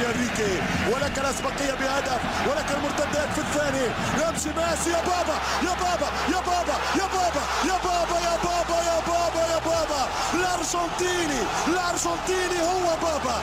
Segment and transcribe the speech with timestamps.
[0.00, 0.52] يا انريكي
[0.92, 3.86] ولك الاسبقيه بهدف ولك المرتدات في الثاني
[4.20, 5.36] يمشي ميسي يا بابا
[5.66, 10.02] يا بابا يا بابا يا بابا يا بابا يا بابا يا بابا يا بابا
[10.34, 13.36] الارجنتيني الارجنتيني هو بابا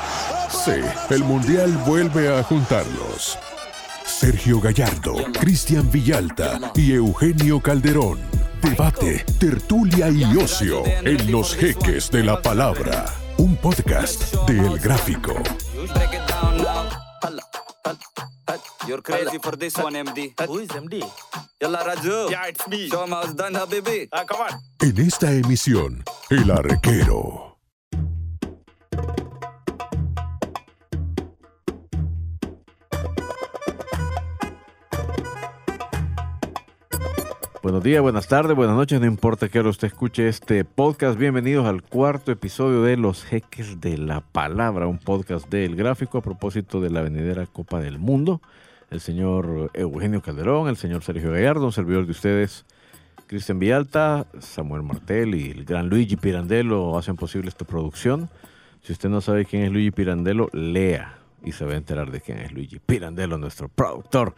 [0.65, 3.37] Sí, el Mundial vuelve a juntarlos.
[4.05, 8.19] Sergio Gallardo, Cristian Villalta y Eugenio Calderón.
[8.62, 13.05] Debate, tertulia y ocio en los jeques de la palabra.
[13.37, 15.33] Un podcast de El Gráfico.
[18.88, 20.33] You're crazy for this one, MD.
[20.47, 21.05] Who is MD?
[21.60, 22.30] Yalla Raju.
[22.30, 22.88] Yeah, it's me.
[22.88, 24.09] Show how it's done, Habibi.
[24.10, 24.60] Ah, come on.
[24.80, 27.59] En esta emisión, El Arquero.
[37.62, 41.18] Buenos días, buenas tardes, buenas noches, no importa que ahora usted escuche este podcast.
[41.18, 46.23] Bienvenidos al cuarto episodio de Los Jeques de la Palabra, un podcast del gráfico a
[46.23, 48.41] propósito de la venidera Copa del Mundo.
[48.91, 52.65] El señor Eugenio Calderón, el señor Sergio Gallardo, un servidor de ustedes,
[53.26, 58.30] Cristian Villalta, Samuel Martel y el gran Luigi Pirandello hacen posible esta producción.
[58.80, 62.23] Si usted no sabe quién es Luigi Pirandello, lea y se va a enterar de
[62.23, 64.34] quién es Luigi Pirandello, nuestro productor.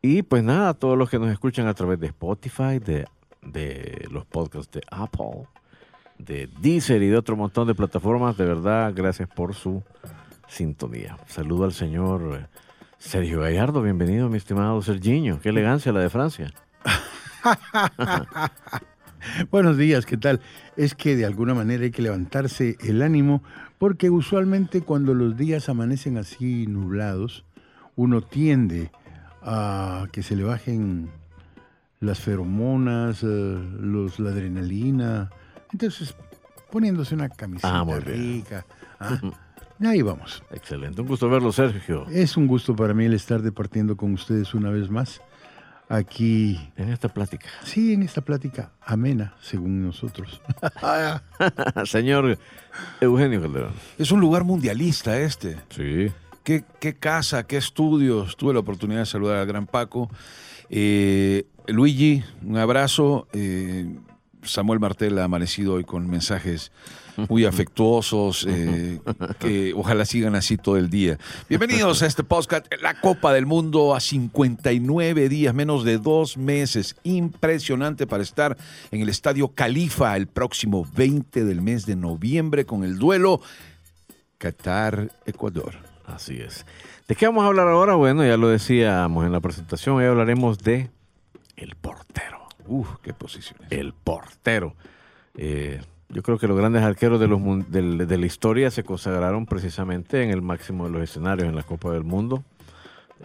[0.00, 3.06] Y pues nada, todos los que nos escuchan a través de Spotify, de,
[3.42, 5.46] de los podcasts de Apple,
[6.16, 9.82] de Deezer y de otro montón de plataformas, de verdad, gracias por su
[10.48, 11.18] sintonía.
[11.26, 12.48] Saludo al señor
[13.00, 16.52] Sergio Gallardo, bienvenido mi estimado Sergiño, qué elegancia la de Francia.
[19.50, 20.40] Buenos días, ¿qué tal?
[20.76, 23.42] Es que de alguna manera hay que levantarse el ánimo
[23.78, 27.44] porque usualmente cuando los días amanecen así nublados,
[27.96, 28.90] uno tiende
[29.42, 31.08] a que se le bajen
[32.00, 33.26] las feromonas, eh,
[33.80, 35.30] los, la adrenalina.
[35.72, 36.14] Entonces,
[36.70, 38.66] poniéndose una camiseta Ah, rica.
[39.00, 39.18] ah,
[39.88, 40.42] ahí vamos.
[40.50, 42.06] Excelente, un gusto verlo Sergio.
[42.10, 45.20] Es un gusto para mí el estar departiendo con ustedes una vez más.
[45.88, 47.48] Aquí, En esta plática.
[47.64, 50.40] sí, en esta plática amena, según nosotros.
[51.84, 52.38] señor
[53.00, 53.72] Eugenio Calderón.
[53.98, 55.56] Es un lugar mundialista este.
[55.70, 56.12] Sí.
[56.44, 58.36] ¿Qué, qué casa, qué estudios?
[58.36, 60.08] Tuve la oportunidad de saludar al gran Paco.
[60.68, 63.26] Eh, Luigi, un abrazo.
[63.32, 63.92] Eh,
[64.42, 66.72] Samuel Martel ha amanecido hoy con mensajes
[67.28, 69.00] muy afectuosos, eh,
[69.38, 71.18] que ojalá sigan así todo el día.
[71.48, 76.96] Bienvenidos a este podcast, la Copa del Mundo a 59 días, menos de dos meses.
[77.02, 78.56] Impresionante para estar
[78.90, 83.40] en el Estadio Califa el próximo 20 del mes de noviembre con el duelo
[84.38, 85.74] Qatar-Ecuador.
[86.06, 86.64] Así es.
[87.06, 87.94] ¿De qué vamos a hablar ahora?
[87.94, 90.90] Bueno, ya lo decíamos en la presentación, hoy hablaremos de
[91.56, 92.39] el portero.
[92.70, 93.66] Uf, qué posiciones.
[93.72, 94.74] El portero.
[95.36, 100.40] Eh, yo creo que los grandes arqueros de, la historia se consagraron precisamente en el
[100.40, 102.44] máximo de los escenarios en la Copa del Mundo.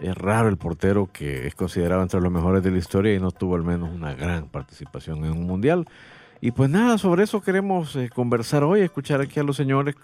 [0.00, 3.30] Es raro el portero que es considerado entre los mejores de la historia y no
[3.30, 5.86] tuvo al menos una gran participación en un mundial.
[6.40, 9.94] Y pues nada, sobre eso queremos eh, conversar hoy, escuchar aquí a los señores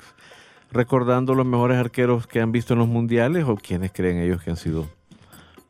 [0.71, 4.51] recordando los mejores arqueros que han visto en los mundiales o quienes creen ellos que
[4.51, 4.89] han sido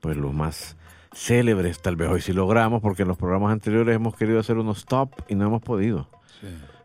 [0.00, 0.76] pues los más
[1.14, 4.84] célebres tal vez hoy si logramos porque en los programas anteriores hemos querido hacer unos
[4.86, 6.08] top y no hemos podido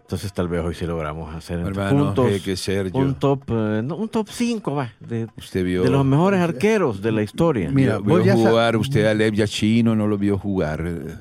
[0.01, 2.99] entonces tal vez hoy sí logramos hacer Hermano, juntos jeque Sergio.
[2.99, 5.83] un top eh, no, un top 5 va de, Usted vio.
[5.83, 9.95] de los mejores arqueros de la historia Mira, vio sa- jugar usted a Lev Yachino,
[9.95, 10.83] no lo vio jugar.
[10.85, 11.15] eh,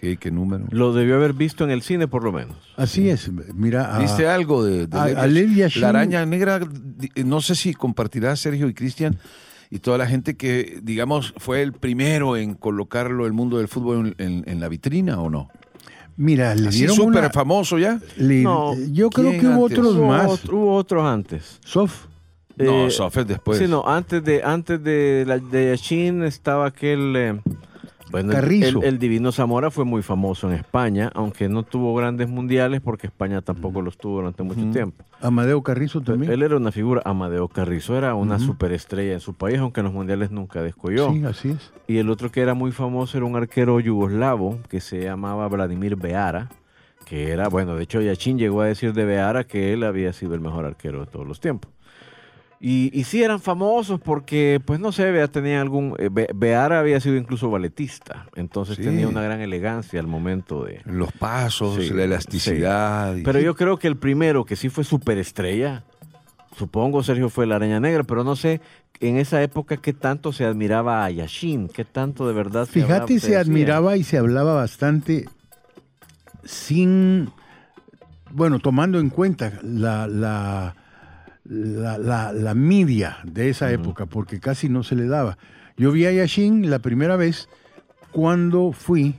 [0.00, 0.64] ¿Qué, qué número?
[0.70, 3.96] lo debió haber visto en el cine por lo menos Así es, mira.
[3.96, 5.82] a- ¿Viste algo de, de a- Lev Yashin?
[5.82, 6.60] La araña negra,
[7.24, 9.16] no sé si compartirá Sergio y Cristian
[9.70, 14.14] y toda la gente que, digamos, fue el primero en colocarlo el mundo del fútbol
[14.18, 15.48] en, en- en la vitrina o no.
[16.16, 18.00] Mira, le Así dieron súper una- famoso ya.
[18.16, 19.78] le- No, yo creo ¿quién que hubo antes?
[19.78, 20.44] otros hubo, más.
[20.46, 22.06] hubo otros antes Sof.
[22.56, 23.58] no, Eh, Sofer después.
[23.58, 27.14] Sí, no, antes de, antes de, la, de Yashin estaba aquel...
[27.16, 27.40] eh,
[28.10, 28.78] bueno, el- Carrizo.
[28.82, 33.06] El, el Divino Zamora fue muy famoso en España, aunque no tuvo grandes mundiales porque
[33.06, 35.04] España tampoco los tuvo durante mucho tiempo.
[35.20, 36.32] Amadeo Carrizo también.
[36.32, 39.92] Él era una figura, Amadeo Carrizo era una superestrella en su país, aunque en los
[39.94, 41.12] mundiales nunca descolló.
[41.12, 41.72] Sí, así es.
[41.86, 45.96] Y el otro que era muy famoso era un arquero yugoslavo que se llamaba Vladimir
[45.96, 46.48] Beara,
[47.04, 50.34] que era, bueno, de hecho Yachin llegó a decir de Beara que él había sido
[50.34, 51.70] el mejor arquero de todos los tiempos.
[52.60, 55.94] Y, y sí eran famosos porque, pues no sé, Bea tenía algún...
[55.98, 58.82] eh, Be- Beara había sido incluso balletista, entonces Sí.
[58.82, 60.80] tenía una gran elegancia al momento de...
[60.84, 63.14] Los pasos, Sí, la elasticidad.
[63.14, 65.84] y- Pero yo creo que el primero que sí fue superestrella,
[66.56, 68.60] supongo Sergio fue la Araña Negra, pero no sé
[68.98, 73.06] en esa época qué tanto se admiraba a Yashin, qué tanto de verdad se hablaba-
[73.06, 73.40] Fíjate, se decía.
[73.40, 75.28] admiraba y se hablaba bastante
[76.44, 77.30] sin,
[78.32, 80.74] bueno, tomando en cuenta la, la,
[81.48, 85.38] la, la, la media de esa época, porque casi no se le daba.
[85.76, 87.48] Yo vi a Yashin la primera vez
[88.12, 89.14] cuando fui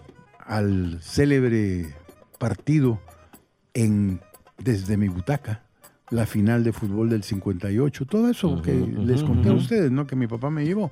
[0.46, 1.94] al célebre
[2.38, 3.00] partido
[3.74, 4.20] en,
[4.58, 5.64] desde mi butaca,
[6.10, 10.08] la final de fútbol del 58, todo eso que les conté a ustedes, ¿no?
[10.08, 10.92] Que mi papá me llevó.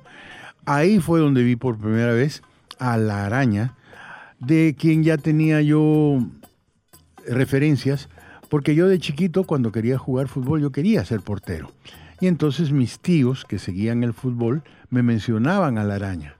[0.64, 2.42] Ahí fue donde vi por primera vez
[2.78, 3.74] a la araña,
[4.38, 6.18] de quien ya tenía yo
[7.26, 8.08] referencias,
[8.48, 11.70] porque yo de chiquito cuando quería jugar fútbol yo quería ser portero.
[12.20, 16.34] Y entonces mis tíos que seguían el fútbol me mencionaban a la araña.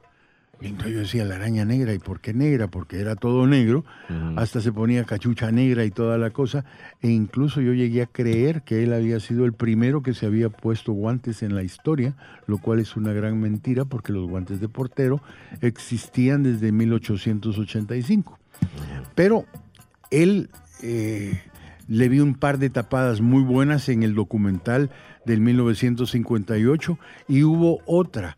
[0.60, 2.66] Y entonces yo decía, la araña negra, ¿y por qué negra?
[2.66, 3.84] Porque era todo negro,
[4.34, 6.64] hasta se ponía cachucha negra y toda la cosa,
[7.00, 10.48] e incluso yo llegué a creer que él había sido el primero que se había
[10.48, 12.16] puesto guantes en la historia,
[12.48, 15.22] lo cual es una gran mentira porque los guantes de portero
[15.60, 18.36] existían desde 1885.
[19.14, 19.44] Pero
[20.10, 20.50] él
[20.82, 21.40] eh,
[21.88, 24.90] le vi un par de tapadas muy buenas en el documental
[25.24, 28.36] del 1958 y hubo otra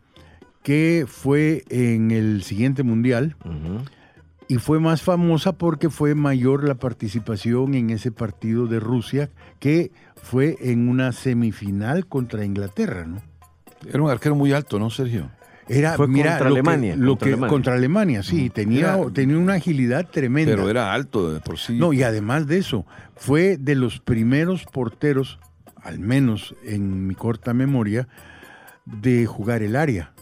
[0.62, 3.36] que fue en el siguiente mundial
[4.48, 9.90] y fue más famosa porque fue mayor la participación en ese partido de Rusia que
[10.22, 13.22] fue en una semifinal contra Inglaterra, ¿no?
[13.88, 15.30] Era un arquero muy alto, ¿no, Sergio?
[15.72, 17.48] Era, Fue mira, contra lo que- Alemania, lo contra que- Alemania.
[17.48, 20.50] contra Alemania, sí, tenía, Era- tenía una agilidad tremenda.
[20.52, 21.78] Pero era alto de por sí.
[21.78, 25.38] No, y además de eso, fue de los primeros porteros,
[25.76, 28.08] al menos en mi corta memoria,
[28.84, 30.12] de jugar el área.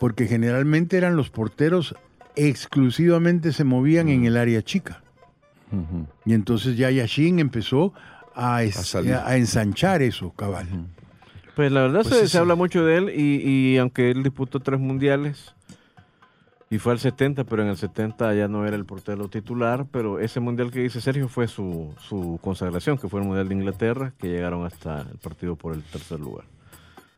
[0.00, 1.94] Porque generalmente eran los porteros
[2.36, 5.02] exclusivamente se movían en el área chica.
[6.24, 7.92] Y entonces ya Yashin empezó
[8.34, 10.66] a, es- a ensanchar eso, cabal.
[11.56, 13.36] Pues la verdad Pues se, se habla mucho de él y,
[13.74, 15.54] y aunque él disputó tres mundiales
[16.70, 20.18] y fue al 70, pero en el 70 ya no era el portero titular, pero
[20.18, 24.12] ese mundial que dice Sergio fue su, su consagración, que fue el mundial de Inglaterra,
[24.18, 26.46] que llegaron hasta el partido por el tercer lugar.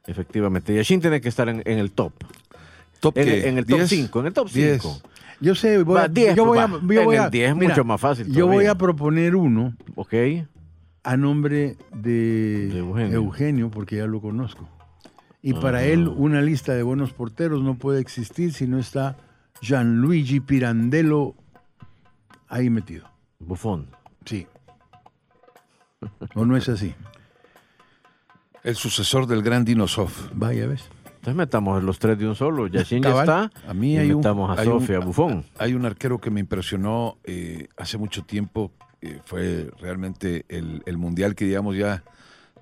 [0.07, 2.13] Efectivamente, Yashin tiene que estar en, en el top.
[3.01, 3.89] ¿Top En, en el top ¿Diez?
[3.89, 4.83] 5, en el top Diez.
[4.83, 5.01] 5.
[5.41, 7.49] Yo sé, voy a, Va, 10, yo voy a, yo voy En a- el 10
[7.51, 10.13] es mira, mucho más fácil Yo voy a proponer uno ¿Ok?
[11.07, 13.17] A nombre de, De Eugenio.
[13.17, 13.71] Eugenio.
[13.71, 14.69] porque ya lo conozco.
[15.41, 19.17] Y para él una lista de buenos porteros no puede existir si no está
[19.63, 21.35] Gianluigi Pirandello
[22.49, 23.09] ahí metido.
[23.39, 23.87] Bufón.
[24.25, 24.47] Sí.
[26.35, 26.95] ¿O no es así?
[28.65, 30.11] El sucesor del gran Dinosov.
[30.35, 30.89] Vaya, ¿ves?
[31.07, 32.67] Entonces metamos los tres de un solo.
[32.67, 33.51] Yashin ya está.
[33.69, 35.45] A mí y hay un, metamos a un- Sofía Bufón.
[35.59, 38.73] Hay un arquero que me impresionó eh, hace mucho tiempo.
[39.07, 42.03] Eh, fue realmente el, el mundial que, digamos, ya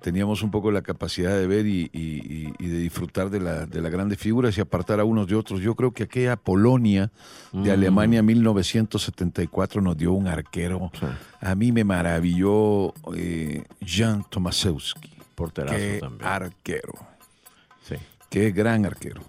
[0.01, 3.65] teníamos un poco la capacidad de ver y, y- y- y de disfrutar de, la,
[3.65, 5.61] de las grandes figuras y apartar a unos de otros.
[5.61, 7.11] Yo creo que aquella Polonia
[7.51, 7.71] de Mm.
[7.71, 10.91] Alemania 1974 nos dio un arquero.
[10.99, 11.05] Sí.
[11.41, 15.11] A mí me maravilló eh, Jan Tomaszewski.
[15.33, 16.29] Porterazo Qué también.
[16.29, 16.93] arquero.
[17.83, 17.95] Sí.
[18.29, 19.21] Qué gran arquero.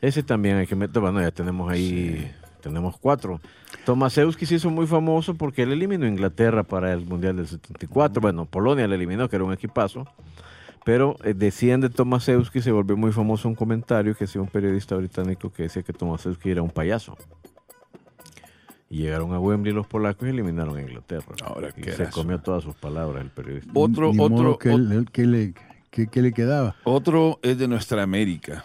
[0.00, 1.00] Ese también hay que meter.
[1.02, 2.30] Bueno, ya tenemos ahí.
[2.60, 3.40] Tenemos cuatro.
[3.84, 8.20] Tomaszewski se hizo muy famoso porque él eliminó a Inglaterra para el Mundial del 74.
[8.20, 10.06] Bueno, Polonia le eliminó, que era un equipazo.
[10.84, 14.96] Pero eh, decían de Tomaszewski, se volvió muy famoso un comentario que hacía un periodista
[14.96, 17.16] británico que decía que Tomaszewski era un payaso.
[18.90, 21.34] Y llegaron a Wembley los polacos y eliminaron a Inglaterra.
[21.44, 23.70] Ahora, y qué se comió todas sus palabras el periodista.
[23.74, 25.52] Otro, Ni otro, que, le,
[25.90, 26.74] que- que le quedaba.
[26.84, 28.64] Otro es de nuestra América.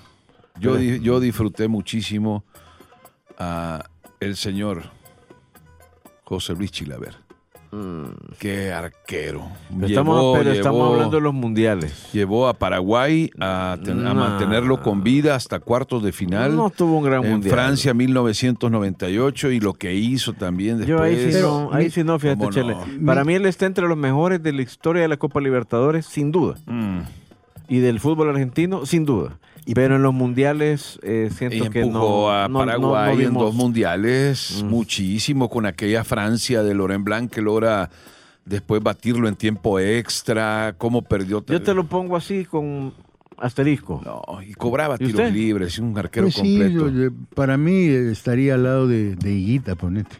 [0.60, 2.46] Yo, di- yo disfruté muchísimo
[3.38, 3.84] a
[4.20, 4.84] el señor
[6.24, 7.22] José Luis Chilaver.
[8.38, 9.48] Qué arquero.
[9.74, 12.12] Pero estamos, Llevó- pero estamos llevó- hablando de los mundiales.
[12.14, 14.20] Llevó a Paraguay a, ten- a No.
[14.20, 16.56] mantenerlo con vida hasta cuartos de final.
[16.56, 17.52] No tuvo un gran en mundial.
[17.52, 20.88] Francia 1998 y lo que hizo también después.
[21.00, 22.76] Yo ahí sí, Pero, no, ahí sí no, fíjate, ¿Cómo Chele.
[22.76, 23.06] no?
[23.08, 26.32] Para mí él está entre los mejores de la historia de la Copa Libertadores, sin
[26.32, 26.56] duda.
[26.68, 27.00] Mm.
[27.70, 29.40] Y del fútbol argentino, sin duda.
[29.74, 32.32] Pero en los mundiales eh, siento que empujó no.
[32.32, 34.68] a no- no- no Paraguay en dos mundiales, Mm.
[34.68, 37.90] muchísimo, con aquella Francia de Laurent Blanc que logra
[38.46, 41.44] después batirlo en tiempo extra, cómo perdió.
[41.46, 42.94] Yo te lo pongo así con
[43.38, 44.02] asterisco.
[44.04, 46.90] No, y cobraba ¿Y tiros libres, un arquero Pues sí, completo.
[46.90, 50.16] yo- yo- para mí estaría al lado de, de Higuita, ponete.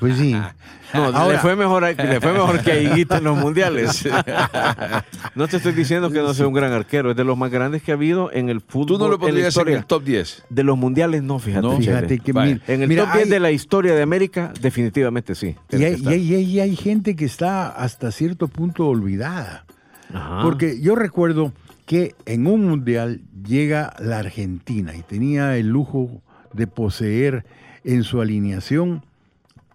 [0.00, 0.34] Pues sí.
[0.92, 4.08] No, Ahora- le, fue mejor, le fue mejor que a Higuita en los mundiales.
[5.36, 7.82] no te estoy diciendo que no sea un gran arquero, es de los más grandes
[7.84, 8.86] que ha habido en el fútbol.
[8.86, 9.76] Tú no lo en la pondrías en historia.
[9.78, 10.44] el top 10.
[10.50, 11.62] De los mundiales, no, fíjate.
[11.66, 11.76] No.
[11.78, 12.54] Fíjate que Vale.
[12.54, 15.54] mira, En el mira, top 10 hay- de la historia de América, definitivamente sí.
[15.70, 19.66] y hay, y hay- y hay- y hay gente que está hasta cierto punto olvidada.
[20.12, 20.40] Ajá.
[20.42, 21.52] Porque yo recuerdo
[21.90, 27.44] que en un mundial llega la Argentina y tenía el lujo de poseer
[27.82, 29.04] en su alineación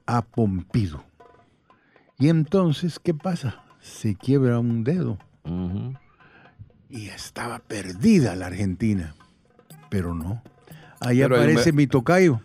[0.06, 1.04] a Pompido.
[2.18, 3.66] Y entonces, ¿qué pasa?
[3.82, 5.18] Se quiebra un dedo
[6.90, 9.14] y estaba perdida la Argentina.
[9.90, 10.42] Pero no.
[11.02, 12.40] Ahí Pero hay un aparece mi tocayo.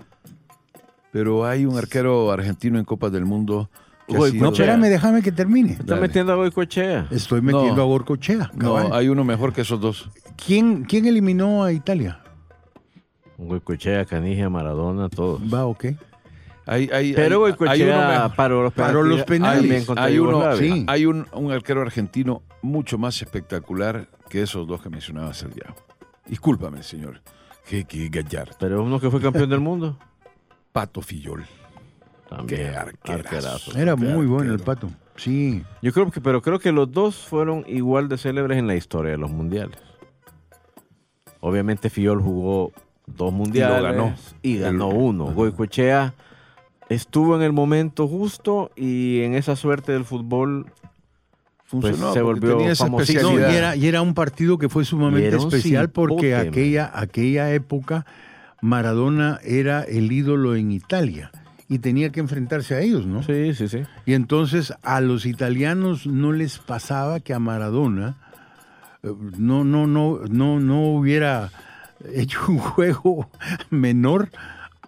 [1.13, 3.71] Pero hay un arquero argentino en Copas del Mundo
[4.11, 5.73] No, espérame, déjame que termine.
[5.73, 6.01] Está Dale.
[6.03, 7.07] metiendo a Goicochea.
[7.11, 7.83] Estoy metiendo No.
[7.83, 8.51] a Borcochea.
[8.55, 10.11] No, hay uno mejor que esos dos.
[10.45, 12.21] ¿Quién, ¿Quién eliminó a Italia?
[13.39, 15.41] Goicochea, Canigia, Maradona, todos.
[15.53, 15.87] Va, ok.
[16.67, 19.89] Hay, hay, Pero hay- hay uno paró los Paró los penales.
[19.97, 20.85] Hay uno, sí.
[20.87, 25.65] hay un, un arquero argentino mucho más espectacular que esos dos que mencionaba Sergio.
[26.27, 27.23] Discúlpame, señor.
[27.67, 28.57] Que, que Gallardo.
[28.61, 29.99] Pero uno que fue campeón del mundo.
[30.73, 31.45] Pato Fillol.
[32.31, 32.47] También.
[32.61, 33.13] Qué arquerazo.
[33.13, 33.79] arquerazo.
[33.79, 34.89] Era Qué muy bueno el pato.
[35.17, 35.63] Sí.
[35.83, 39.11] Yo creo que, pero creo que los dos fueron igual de célebres en la historia
[39.13, 39.77] de los mundiales.
[41.41, 42.73] Obviamente Fiol jugó
[43.07, 44.15] dos mundiales ganó.
[44.43, 45.25] y ganó El- uno.
[45.27, 45.35] Ajá.
[45.35, 46.15] Goicoechea
[46.89, 50.67] estuvo en el momento justo y en esa suerte del fútbol
[51.65, 53.31] Funcionó Pues se volvió tenía esa famosísimo.
[53.31, 57.53] No, y, era, y era un partido que fue Y sumamente especial porque aquella, aquella
[57.53, 58.07] época
[58.61, 61.31] Maradona era el ídolo en Italia
[61.71, 63.23] y tenía que enfrentarse a ellos, ¿no?
[63.23, 63.85] Sí, sí, sí.
[64.05, 68.17] Y entonces a los italianos no les pasaba que a Maradona
[69.05, 71.53] eh, no, no, no, no, no hubiera
[72.13, 73.31] hecho un juego
[73.71, 74.31] menor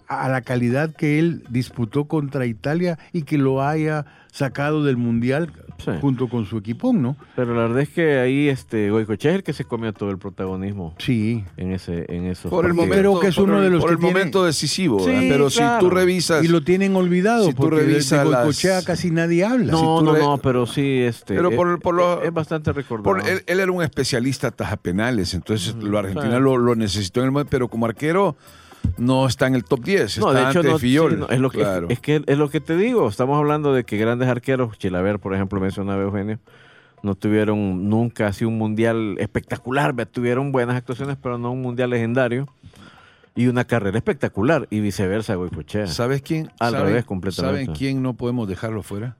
[0.09, 5.53] a la calidad que él disputó contra Italia y que lo haya sacado del mundial
[5.85, 5.91] Sí.
[6.01, 7.17] junto con su equipón, ¿no?
[7.37, 10.19] Pero la verdad es que ahí este Goicoechea es el que se comió todo el
[10.19, 11.45] protagonismo Sí.
[11.57, 13.81] en ese en esos Por el momento, Creo que es por uno el- de los
[13.81, 15.03] por que el momento decisivo.
[15.05, 16.45] Pero si tú revisas.
[16.45, 19.73] Y lo tienen olvidado si tú porque de- de, revisas las- Goicoechea casi nadie habla.
[19.73, 22.33] No, si tú no, re- no, pero sí este Pero por- es, por lo- es
[22.33, 23.03] bastante recordado.
[23.05, 26.41] por- él, él era un especialista taja penales, entonces lo claro.
[26.41, 28.37] lo, lo necesitó en el momento, pero como arquero
[28.97, 31.11] no está en el top 10, No, está de hecho, no, Fillol.
[31.12, 31.87] sí, no, es, lo que, claro.
[31.91, 33.09] es que es lo que te digo.
[33.09, 36.39] Estamos hablando de que grandes arqueros, Chilaver, por ejemplo, mencionaba Eugenio,
[37.03, 39.95] no tuvieron nunca así un mundial espectacular.
[40.07, 42.49] Tuvieron buenas actuaciones, pero no un mundial legendario.
[43.35, 44.69] Y una carrera espectacular.
[44.71, 45.87] Y viceversa, Goicoechea.
[45.87, 46.51] ¿Sabes quién?
[46.61, 47.65] Al ¿Saben- revés, completamente.
[47.65, 49.17] ¿Saben quién no podemos dejarlo fuera?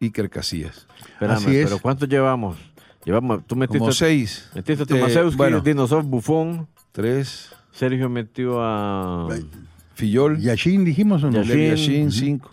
[0.00, 0.86] Iker Casillas.
[1.12, 1.66] Espérame, Así es.
[1.66, 2.56] pero ¿cuántos llevamos?
[3.04, 4.50] Llevamos, tú metiste, Como seis.
[4.54, 5.62] metiste a Eh, Tomasewski, bueno,
[6.02, 7.52] Buffon, tres.
[7.76, 9.28] Sergio metió a...
[9.94, 10.38] Fillol.
[10.40, 11.42] Yashin dijimos o no?
[11.42, 11.70] Yashin.
[11.70, 12.50] Yashin, cinco.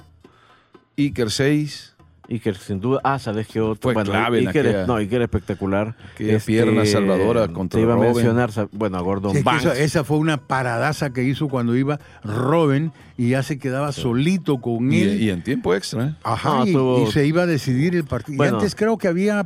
[0.97, 1.89] Iker, seis.
[2.29, 3.01] Iker, sin duda.
[3.03, 3.91] Ah, ¿sabes qué otro?
[3.91, 5.95] Fue clave en Iker, es- no, Iker espectacular.
[6.11, 9.49] Este, aquella pierna salvadora contra Te iba a mencionar, bueno, a Gordon Sí, es que
[9.49, 9.65] Banks.
[9.65, 14.61] esa, esa fue una paradaza que hizo cuando iba Robin y ya se quedaba solito
[14.61, 15.21] con Y, él.
[15.21, 16.05] y en tiempo extra.
[16.07, 16.15] ¿eh?
[16.23, 18.37] Ajá, No, y, tuvo- y se iba a decidir el partido.
[18.37, 18.53] Bueno.
[18.53, 19.45] y antes creo que había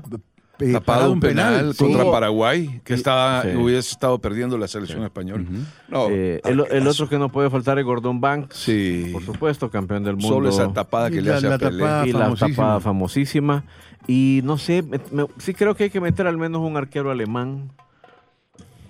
[0.59, 1.77] eh, Tapado un penal, sí.
[1.83, 3.49] contra Paraguay, que estaba, sí.
[3.55, 5.43] hubiese estado perdiendo la selección española.
[5.87, 6.89] No, Eh, el, el arquerazo.
[6.89, 8.55] otro que no puede faltar es Gordon Banks.
[8.55, 9.09] Sí.
[9.13, 10.29] Por supuesto, campeón del mundo.
[10.29, 11.77] Solo esa tapada que Y le la- hace la a Pelé.
[11.83, 12.55] tapada- y la famosísima.
[12.55, 13.63] tapada famosísima.
[14.07, 17.11] Y no sé, me- me- sí creo que hay que meter al menos un arquero
[17.11, 17.71] alemán.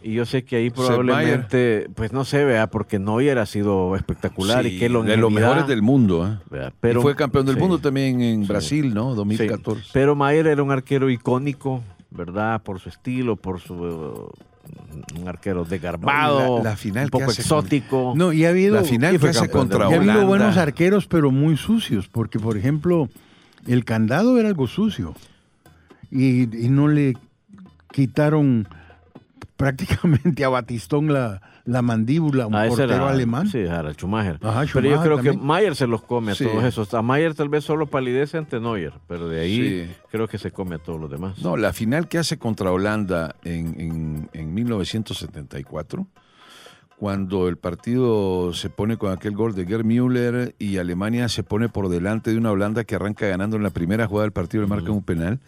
[0.04, 4.64] Y yo sé que ahí probablemente, pues no sé, vea, porque Neuer ha sido espectacular
[4.64, 6.40] Sí, y qué de los mejores del mundo.
[6.52, 6.70] ¿eh?
[6.92, 8.48] y fue campeón del sí, mundo también en Sí.
[8.48, 9.12] Brasil, ¿no?
[9.12, 9.18] sí.
[9.18, 9.90] 2014.
[9.94, 12.62] Pero Mayer era un arquero icónico, ¿verdad?
[12.62, 14.32] Por su estilo, por su uh,
[15.20, 18.14] un arquero desgarbado, No, la- la final un poco que con- exótico.
[18.16, 20.58] No, y ha habido, La final y que fue hace contra y ha habido buenos
[20.58, 23.10] arqueros, pero muy sucios, porque por ejemplo,
[23.66, 25.16] el candado era algo sucio
[26.12, 27.16] y, y no le
[27.92, 28.68] quitaron
[29.58, 33.48] prácticamente a Batistón la, la mandíbula, un Ah, portero era- alemán.
[33.48, 34.40] Sí, era Schumacher.
[34.42, 35.34] Ajá, pero yo creo que.
[35.34, 36.46] Mayer se los come a Sí.
[36.46, 36.94] todos esos.
[36.94, 39.92] A Mayer tal vez solo palidece ante Neuer, pero de ahí Sí.
[40.12, 41.40] creo que se come a todos los demás.
[41.40, 46.08] No, la final que hace contra Holanda en, en- en 1974,
[46.98, 51.70] cuando el partido se pone con aquel gol de Gerd Müller y Alemania se pone
[51.70, 54.70] por delante de una Holanda que arranca ganando en la primera jugada del partido, le
[54.70, 55.40] marcan un penal.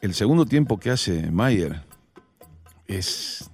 [0.00, 1.82] El segundo tiempo que hace Mayer
[2.86, 3.50] es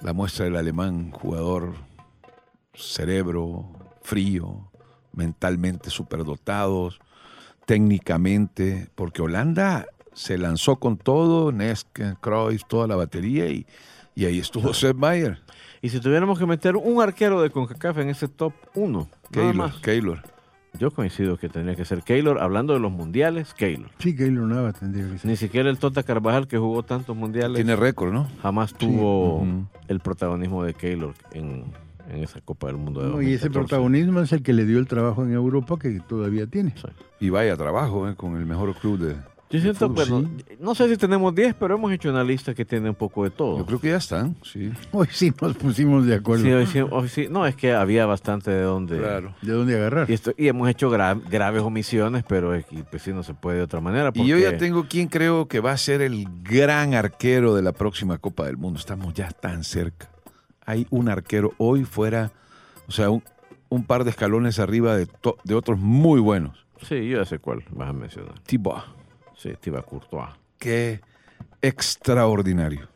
[0.00, 1.74] la muestra del alemán, jugador
[2.74, 3.66] cerebro,
[4.02, 4.70] frío,
[5.12, 7.00] mentalmente superdotados,
[7.66, 13.66] técnicamente, porque Holanda se lanzó con todo, Nesken, Cruyff, toda la batería y,
[14.14, 15.40] y ahí estuvo Sepp Mayer,
[15.82, 19.80] Y si tuviéramos que meter un arquero de CONCACAF en ese top 1, nada Keylor.
[19.80, 20.33] Keylor.
[20.78, 22.40] Yo coincido que tendría que ser Keylor.
[22.40, 23.90] Hablando de los mundiales, Keylor.
[23.98, 25.30] Sí, Keylor Nava tendría que ser.
[25.30, 28.28] Ni siquiera el Tota Carvajal, que jugó tantos mundiales, Tiene récord, ¿no?
[28.42, 29.46] jamás tuvo
[29.88, 31.64] el protagonismo de Keylor en,
[32.10, 33.50] en esa Copa del Mundo de No, y ese 2014.
[33.60, 36.74] protagonismo es el que le dio el trabajo en Europa que todavía tiene.
[36.76, 36.88] Sí.
[37.20, 38.16] Y vaya trabajo ¿eh?
[38.16, 39.16] con el mejor club de...
[39.54, 40.30] Yo siento, fútbol, bueno,
[40.60, 43.30] no sé si tenemos 10, pero hemos hecho una lista que tiene un poco de
[43.30, 43.58] todo.
[43.58, 44.72] Yo creo que ya están, sí.
[44.92, 46.44] Hoy sí nos pusimos de acuerdo.
[46.44, 48.98] Sí, hoy sí- hoy sí- no, es que había bastante de donde.
[48.98, 49.34] Claro.
[49.42, 50.10] ¿De dónde agarrar?
[50.10, 53.34] Y, esto- y hemos hecho gra- graves omisiones, pero es que, pues sí, no se
[53.34, 54.10] puede de otra manera.
[54.14, 57.72] Y yo ya tengo quien creo que va a ser el gran arquero de la
[57.72, 58.78] próxima Copa del Mundo.
[58.80, 60.10] Estamos ya tan cerca.
[60.66, 62.32] Hay un arquero hoy fuera,
[62.88, 63.22] o sea, un,
[63.68, 66.64] un par de escalones arriba de, to- de otros muy buenos.
[66.82, 68.34] Sí, yo ya sé cuál vas a mencionar.
[68.46, 68.82] Thibaut.
[69.36, 70.30] Sí, Thibaut Courtois.
[70.58, 71.00] Qué
[71.62, 72.88] extraordinario.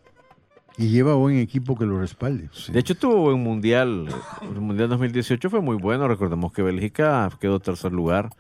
[0.77, 2.49] Y lleva buen equipo que lo respalde.
[2.53, 2.71] Sí.
[2.73, 4.09] De hecho, tuvo buen mundial.
[4.43, 6.07] El mundial 2018 fue muy bueno.
[6.07, 8.31] Recordemos que Bélgica quedó tercer lugar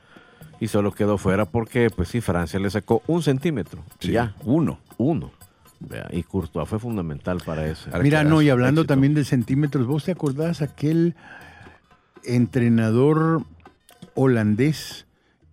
[0.61, 3.83] y solo quedó fuera porque, pues sí, Francia le sacó un centímetro.
[3.99, 4.78] Sí, Ya, Uno.
[4.99, 5.33] uno.
[5.81, 7.88] Vea, y Courtois fue fundamental para eso.
[8.02, 8.95] Mira, no, y hablando éxito.
[8.95, 11.14] también de centímetros, ¿vos te acordás aquel
[12.25, 13.43] entrenador
[14.14, 15.07] holandés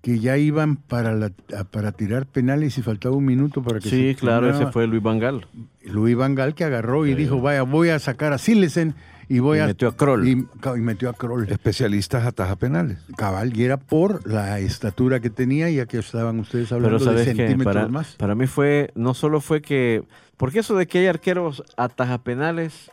[0.06, 1.32] que ya iban para, la,
[1.72, 5.02] para tirar penales y faltaba un minuto para que Sí, se claro, ese fue Luis
[5.02, 5.48] Van Gaal.
[5.84, 7.16] Luis Van Gaal que agarró y Sí.
[7.16, 8.94] dijo, vaya, voy a sacar a Silesen
[9.30, 9.66] y voy Y a...
[9.66, 10.28] metió a Kroll.
[10.28, 10.46] Y,
[10.76, 11.50] metió a Kroll.
[11.50, 13.00] Especialistas ataja penales.
[13.18, 17.06] Cabal, y era por la estatura que tenía, ya que estaban ustedes Pero hablando de
[17.06, 18.14] sabes que centímetros para, más.
[18.14, 20.04] para mí fue, no solo fue que,
[20.38, 22.92] porque eso de que hay arqueros ataja penales,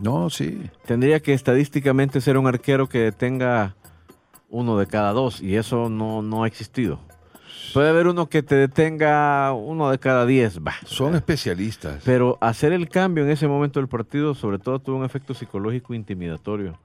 [0.00, 0.62] No, sí.
[0.86, 3.74] tendría que estadísticamente ser un arquero que detenga
[4.50, 6.98] uno de cada dos y eso no, no ha existido.
[7.72, 10.74] Puede haber uno que te detenga uno de cada diez, bah.
[10.86, 12.02] Son especialistas.
[12.04, 15.94] Pero hacer el cambio en ese momento del partido, sobre todo, tuvo un efecto psicológico
[15.94, 16.76] intimidatorio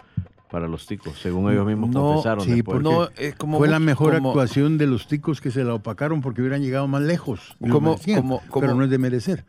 [0.51, 2.45] para los ticos, según ellos mismos No, confesaron.
[2.45, 2.81] sí, después.
[2.83, 6.21] No, es como Fue la mejor como- actuación de los ticos que se la opacaron
[6.21, 7.55] porque hubieran llegado más lejos.
[7.59, 9.43] Como- merecían, como- como- pero no es de merecer.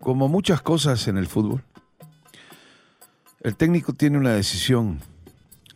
[0.00, 1.64] como muchas cosas en el fútbol,
[3.42, 5.00] el técnico tiene una decisión.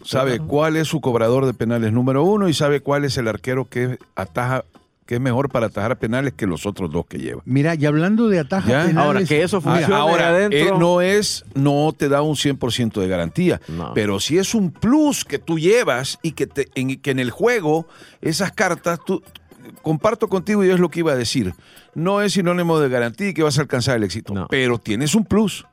[0.05, 3.67] Sabe cuál es su cobrador de penales número uno y sabe cuál es el arquero
[3.69, 4.65] que ataja,
[5.07, 7.43] que es mejor para atajar penales que los otros dos que lleva.
[7.45, 8.87] Mira, y hablando de ataja Ya.
[8.87, 10.59] penales, Ahora, que eso Ah, funcione Ahora, adentro.
[10.59, 13.93] eh, no es, no te da un 100% de garantía, No.
[13.95, 17.31] pero si es un plus que tú llevas y que, te, en, que en el
[17.31, 17.87] juego
[18.23, 19.23] esas cartas, tú,
[19.83, 21.55] comparto contigo y es lo que iba a decir,
[21.95, 24.47] no es sinónimo de garantía y que vas a alcanzar el éxito, No.
[24.49, 25.67] pero tienes un plus.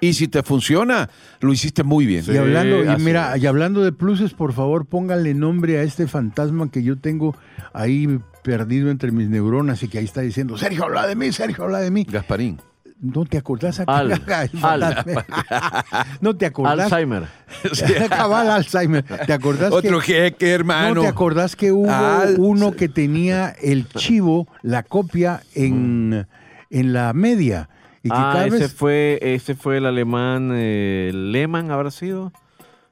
[0.00, 1.08] Y si te funciona,
[1.40, 2.24] lo hiciste muy bien.
[2.26, 6.70] Y hablando, y mira, y hablando de pluses, por favor, pónganle nombre a este fantasma
[6.70, 7.36] que yo tengo
[7.72, 11.64] ahí perdido entre mis neuronas y que ahí está diciendo, Sergio, habla de mí, Sergio,
[11.64, 12.04] habla de mí.
[12.10, 12.60] Gasparín.
[13.00, 13.80] ¿No te acordás?
[13.80, 14.12] a- Al-
[14.52, 15.24] El fantasma.
[16.20, 16.92] ¿No te acordás?
[16.92, 17.24] Alzheimer.
[18.08, 19.04] Cabal Alzheimer.
[19.04, 20.94] ¿Te acordás Otro que, jeque, hermano.
[20.96, 26.26] ¿No te acordás que hubo Al- uno que tenía el chivo, la copia en,
[26.70, 27.68] en la media?
[28.02, 32.32] Y que Ah, ese vez- fue, ese fue el alemán eh, Lehmann, ¿habrá sido?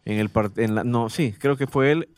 [0.04, 2.08] En el part- en la, no, sí, creo que fue él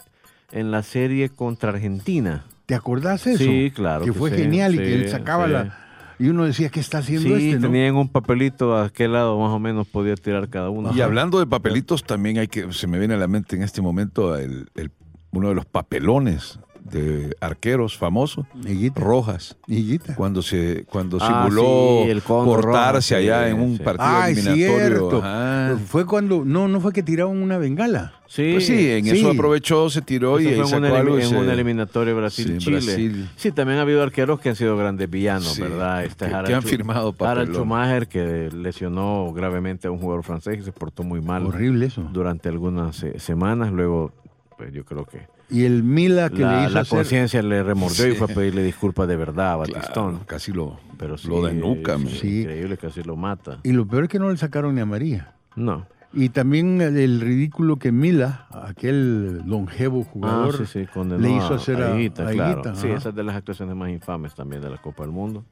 [0.53, 2.45] en la serie contra Argentina.
[2.67, 3.39] ¿Te acordás eso?
[3.43, 5.53] Sí, claro Que que fue sí, genial y que él sacaba sí.
[5.53, 5.79] la...
[6.19, 7.59] Y uno decía, ¿qué está haciendo Sí, este?
[7.61, 7.67] no?
[7.69, 10.93] tenían un papelito a qué lado más o menos podía tirar cada uno.
[10.95, 13.83] Y hablando de papelitos, también hay que, se me viene a la mente en este
[13.83, 14.93] momento el- el-
[15.33, 19.01] uno de los papelones de arqueros famosos, Higuita.
[19.01, 19.57] Rojas.
[19.67, 20.15] Higuita.
[20.15, 23.83] Cuando se cuando Ah, simuló sí, el cortarse Rojas, allá sí, en un sí.
[23.83, 25.19] partido Ay, eliminatorio.
[25.23, 25.79] Ajá.
[25.87, 26.45] Fue cuando...
[26.45, 28.15] No, no fue que tiraron una bengala.
[28.27, 31.19] Sí, Pues sí, en eso aprovechó, se tiró y eso ahí fue en, sacó algo
[31.19, 32.81] y en se- una eliminatoria Brasil-Chile.
[32.81, 33.29] Sí, Brasil.
[33.37, 36.05] Sí, también ha habido arqueros que han sido grandes villanos, ¿verdad?
[36.05, 37.53] Este que- Harald que han firmado Harald.
[37.55, 42.09] Schumacher, que lesionó gravemente a un jugador francés y se portó muy mal Horrible eso.
[42.13, 43.71] durante algunas eh, semanas.
[43.71, 44.13] Luego,
[44.57, 46.99] pues yo creo que Y el Mila que la, le hizo la hacer...
[46.99, 50.19] conciencia le remordió y fue a pedirle disculpas de verdad a Claro, Batistón.
[50.27, 51.97] casi lo, Pero sí, lo denuca.
[51.99, 52.13] sí, man.
[52.15, 52.41] Sí.
[52.41, 53.59] Increíble, casi lo mata.
[53.63, 55.35] Y lo peor es que no le sacaron ni a María.
[55.55, 55.87] No.
[56.15, 61.31] Y también el, el ridículo que Mila, aquel longevo jugador, Ah, sí, sí, condenó le
[61.37, 62.75] hizo a- hacer a, a Higuita, a claro.
[62.75, 65.45] Sí, esa es de las actuaciones más infames también de la Copa del Mundo.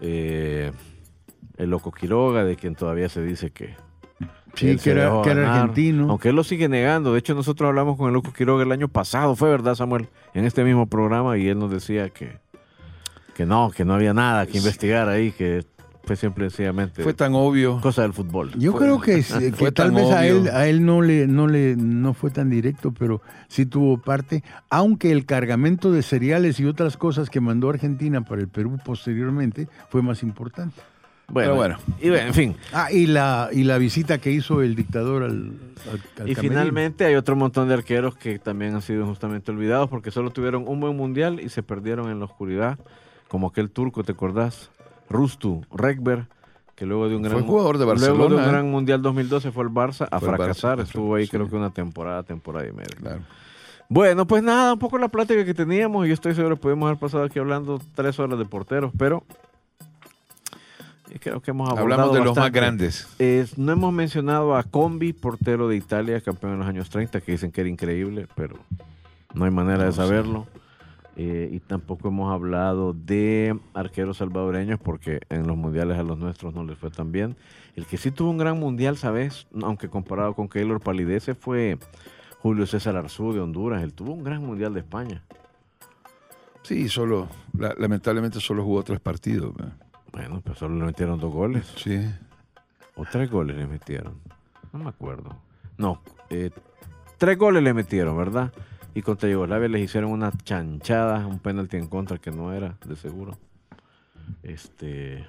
[0.00, 0.72] Eh,
[1.56, 3.74] el Loco Quiroga, de quien todavía se dice que...
[4.54, 6.10] Sí, que era, que argentino.
[6.10, 7.12] Aunque él lo sigue negando.
[7.12, 10.44] De hecho, nosotros hablamos con el Loco Quiroga el año pasado, fue verdad, Samuel, en
[10.44, 12.38] este mismo programa, y él nos decía que,
[13.34, 15.64] que no, que no había nada que investigar ahí, que
[16.04, 17.80] fue simple y sencillamente Fue tan obvio.
[17.82, 18.50] cosa del fútbol.
[18.58, 21.26] Yo Fue- creo que, sí, que fue tal vez a él, a él no le,
[21.26, 26.58] no le, no fue tan directo, pero sí tuvo parte, aunque el cargamento de cereales
[26.60, 30.80] y otras cosas que mandó Argentina para el Perú posteriormente fue más importante.
[31.30, 31.76] Bueno, Pero bueno.
[32.00, 32.56] Y bueno, en fin.
[32.72, 36.40] Ah, y la, y la visita que hizo el dictador al, al- al Y camerino.
[36.40, 40.64] finalmente hay otro montón de arqueros que también han sido justamente olvidados porque solo tuvieron
[40.66, 42.78] un buen mundial y se perdieron en la oscuridad,
[43.28, 44.70] como aquel turco, ¿te acordás?
[45.10, 46.26] Rustu, Rekber,
[46.74, 48.46] que luego de un Fue gran jugador de luego de un ¿eh?
[48.46, 51.56] gran mundial 2012 fue al Barça a Fue al Barça, fracasar, estuvo ahí creo que
[51.56, 52.96] una temporada, temporada y media.
[52.98, 53.20] Claro.
[53.90, 56.04] Bueno, pues nada, un poco la plática que teníamos.
[56.06, 59.24] y Yo estoy seguro que pudimos haber pasado aquí hablando tres horas de porteros, pero
[61.20, 63.08] creo que hemos abordado Hablamos de los más grandes.
[63.18, 67.32] Eh, no hemos mencionado a Combi, portero de Italia, campeón en los años 30, que
[67.32, 68.56] dicen que era increíble, pero
[69.34, 70.46] no hay manera de No saberlo.
[71.20, 76.54] Eh, y tampoco hemos hablado de arqueros salvadoreños, porque en los mundiales a los nuestros
[76.54, 77.36] no les fue tan bien.
[77.74, 79.48] El que sí tuvo un gran mundial, ¿sabes?
[79.62, 81.78] Aunque comparado con Keylor Palidece, fue
[82.40, 83.82] Julio César Arzú de Honduras.
[83.82, 85.22] Él tuvo un gran mundial de España.
[86.62, 89.52] Sí, solo, la- lamentablemente solo jugó tres partidos.
[90.12, 91.66] Bueno, pero solo le metieron dos goles.
[91.76, 92.00] Sí.
[92.96, 94.20] O tres goles le metieron.
[94.72, 95.36] No me acuerdo.
[95.76, 96.50] No, eh,
[97.16, 98.52] tres goles le metieron, ¿verdad?
[98.94, 102.96] Y contra Yugoslavia les hicieron una chanchada, un penalti en contra que no era, de
[102.96, 103.38] seguro.
[104.42, 105.26] Este.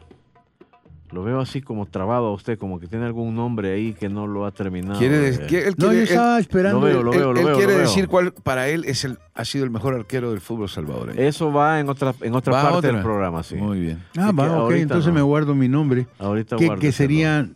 [1.11, 4.27] Lo veo así como trabado a usted, como que tiene algún nombre ahí que no
[4.27, 4.99] lo ha terminado.
[4.99, 6.79] Quiere de- decir- quiere- él No, quiere- yo él- estaba esperando.
[6.79, 7.81] Lo veo, lo él- veo, él lo quiere veo.
[7.81, 11.19] decir cuál para él es el, ha sido el mejor arquero del fútbol salvadoreño.
[11.19, 12.91] Eso va en otra, en otra Va parte otra.
[12.93, 13.55] del programa, sí.
[13.55, 14.03] Muy bien.
[14.17, 15.13] Ah, va, ok, entonces no.
[15.15, 16.07] me guardo mi nombre.
[16.19, 17.55] Ahorita Que, que serían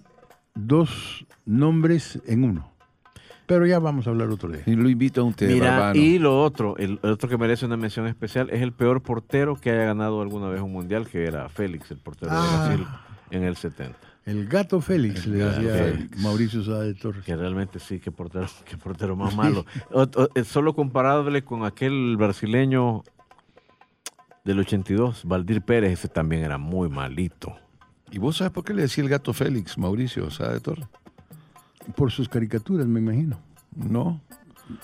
[0.55, 2.69] dos nombres en uno.
[3.45, 4.61] Pero ya vamos a hablar otro día.
[4.65, 5.99] Y lo invito a un té Mira, barbano.
[5.99, 9.57] y lo otro, el, el otro que merece una mención especial es el peor portero
[9.57, 12.69] que haya ganado alguna vez un mundial, que era Félix, el portero Ah.
[12.69, 12.87] de Brasil
[13.35, 13.97] en el 70.
[14.25, 16.19] El gato Félix, El le gato decía Félix.
[16.21, 17.25] Mauricio de Torres.
[17.25, 19.65] Que realmente sí, qué portero, qué portero más malo.
[19.91, 23.03] O- o- eh, solo comparable con aquel brasileño
[24.45, 27.55] del 82, Valdir Pérez, ese también era muy malito.
[28.11, 30.83] ¿Y vos sabes por qué le decía el gato Félix, Mauricio Sá de Torre?
[31.95, 33.39] Por sus caricaturas, me imagino.
[33.75, 34.21] No,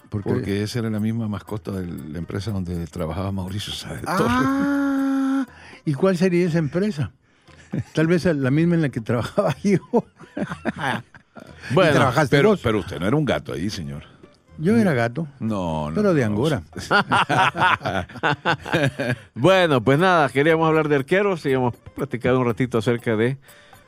[0.10, 4.02] Porque, porque esa era la misma mascota de la empresa donde trabajaba Mauricio Sá de
[4.02, 4.26] Torre.
[4.28, 5.46] Ah,
[5.86, 7.12] ¿y cuál sería esa empresa?
[7.94, 9.80] Tal vez la misma en la que trabajaba yo.
[11.74, 12.60] Bueno, trabajaste pero, vos.
[12.62, 14.04] pero usted no era un gato ahí, señor.
[14.58, 15.96] Yo era gato, No, no.
[15.96, 16.28] pero de no.
[16.28, 16.62] Angora.
[19.36, 23.38] Bueno, pues nada, queríamos hablar de arqueros y hemos platicado un ratito acerca de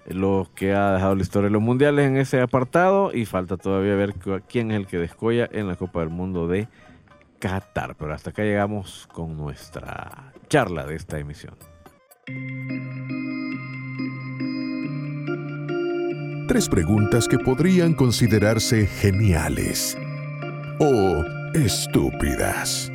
[0.08, 3.96] lo que ha dejado la historia de los mundiales en ese apartado y falta todavía
[3.96, 4.13] ver
[4.48, 6.70] quién es el que descolla en la Copa del Mundo de
[7.39, 7.96] Qatar.
[7.96, 11.56] Pero hasta acá llegamos con nuestra charla de esta emisión.
[16.52, 19.98] Tres preguntas que podrían considerarse geniales
[20.82, 22.92] o estúpidas.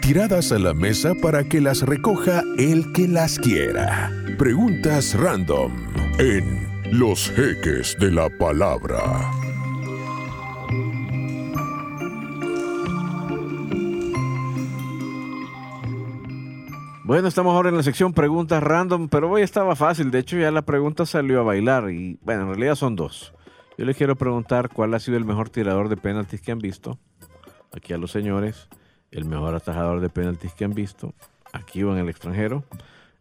[0.00, 4.10] Tiradas a la mesa para que las recoja el que las quiera.
[4.38, 5.72] Preguntas random
[6.18, 9.30] en Los Jeques de la Palabra.
[17.06, 20.10] Bueno, estamos ahora en la sección preguntas random, pero hoy estaba fácil.
[20.10, 23.34] De hecho, ya la pregunta salió a bailar y, bueno, en realidad son dos.
[23.76, 26.98] Yo les quiero preguntar cuál ha sido el mejor tirador de penaltis que han visto.
[27.72, 28.70] Aquí a los señores,
[29.10, 31.12] el mejor atajador de penaltis que han visto,
[31.52, 32.64] aquí o en el extranjero.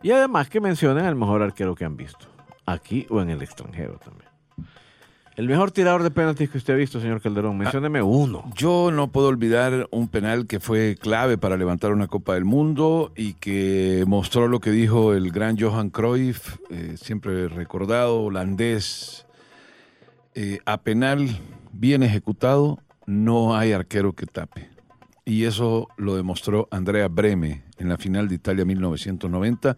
[0.01, 2.27] Y además que mencionen al mejor arquero que han visto,
[2.65, 4.29] aquí o en el extranjero también.
[5.35, 8.51] El mejor tirador de penaltis que usted ha visto, señor Calderón, mencióneme uno.
[8.55, 13.11] Yo no puedo olvidar un penal que fue clave para levantar una Copa del Mundo
[13.15, 19.25] y que mostró lo que dijo el gran Johan Cruyff, eh, siempre recordado, holandés.
[20.35, 21.27] Eh, a penal
[21.71, 24.69] bien ejecutado, no hay arquero que tape.
[25.25, 29.77] Y eso lo demostró Andrea Breme en la final de Italia 1990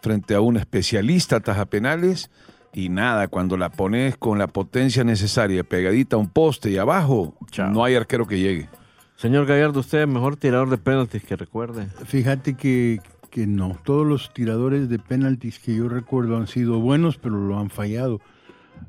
[0.00, 2.30] frente a un especialista taja penales.
[2.74, 7.34] Y nada, cuando la pones con la potencia necesaria, pegadita a un poste y abajo,
[7.50, 7.70] Chao.
[7.70, 8.68] no hay arquero que llegue.
[9.16, 11.86] Señor Gallardo, usted el mejor tirador de penaltis que recuerde.
[12.04, 17.16] Fíjate que, que no, todos los tiradores de penaltis que yo recuerdo han sido buenos,
[17.16, 18.20] pero lo han fallado.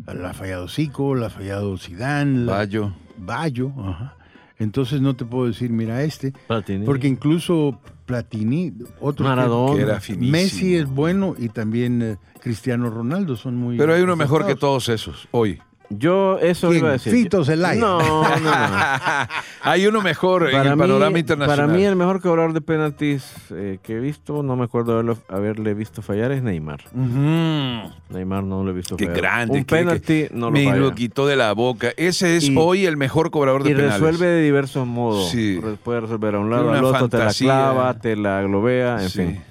[0.08, 2.94] La ha fallado Zico, la ha fallado Zidane, la- Bayo.
[3.18, 4.18] Bayo, ajá.
[4.58, 6.86] Entonces no te puedo decir, mira este, Platini.
[6.86, 9.76] porque incluso Platini, otros que- Maradona.
[9.76, 10.32] Que era finísimo.
[10.32, 14.56] Messi es bueno y también eh, Cristiano Ronaldo son muy Pero hay uno mejor que
[14.56, 15.60] todos esos, hoy.
[15.92, 16.80] Yo eso ¿Quién?
[16.80, 17.14] iba a decir.
[17.14, 17.80] Fito Zelaya.
[17.80, 18.52] No, no, no.
[19.62, 21.66] hay uno mejor en el panorama internacional.
[21.68, 25.18] para mí el mejor cobrador de penaltis eh, que he visto, no me acuerdo haberlo-
[25.30, 26.82] haberle visto fallar, es Neymar.
[26.92, 27.92] Ujú.
[28.10, 29.22] Neymar no lo he visto Qué fallar.
[29.22, 29.58] grande.
[29.60, 30.78] Un qué- penalti qué- no lo me falla.
[30.78, 31.90] lo quitó de la boca.
[31.98, 33.94] Ese es Y- hoy el mejor cobrador de Y penales.
[34.00, 35.30] resuelve de diversos modos.
[35.30, 35.60] Sí.
[35.84, 37.46] Puede resolver a un lado, al otro, te la fantasía.
[37.48, 39.18] clava, te la globea, en Sí.
[39.20, 39.42] fin.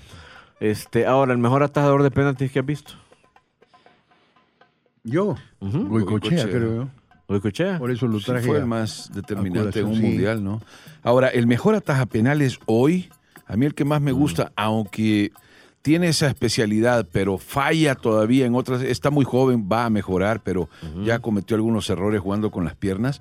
[0.64, 2.92] Este, ahora, el mejor atajador de penaltis que has visto.
[5.02, 5.88] Yo, Ujú.
[5.88, 6.44] Goicochea, Goicoechea.
[6.46, 6.88] creo yo.
[7.28, 7.78] ¿Lo escuché?
[7.78, 8.46] Por eso lo Sí, traje.
[8.46, 10.00] fue a- el más determinante en un sí.
[10.02, 10.62] mundial, ¿no?
[11.02, 13.10] Ahora, el mejor ataja penales hoy,
[13.46, 14.04] a mí el que más Mm.
[14.04, 15.32] me gusta, aunque
[15.82, 20.70] tiene esa especialidad, pero falla todavía en otras, está muy joven, va a mejorar, pero
[21.04, 23.20] ya cometió algunos errores jugando con las piernas,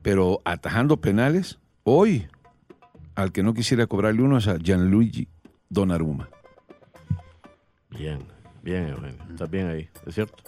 [0.00, 2.28] pero atajando penales, hoy,
[3.14, 5.28] al que no quisiera cobrarle uno es a Gianluigi
[5.68, 6.30] Donnarumma.
[7.98, 8.18] Bien,
[8.62, 9.16] bien, Eugenio.
[9.30, 10.42] Estás bien ahí, ¿es cierto?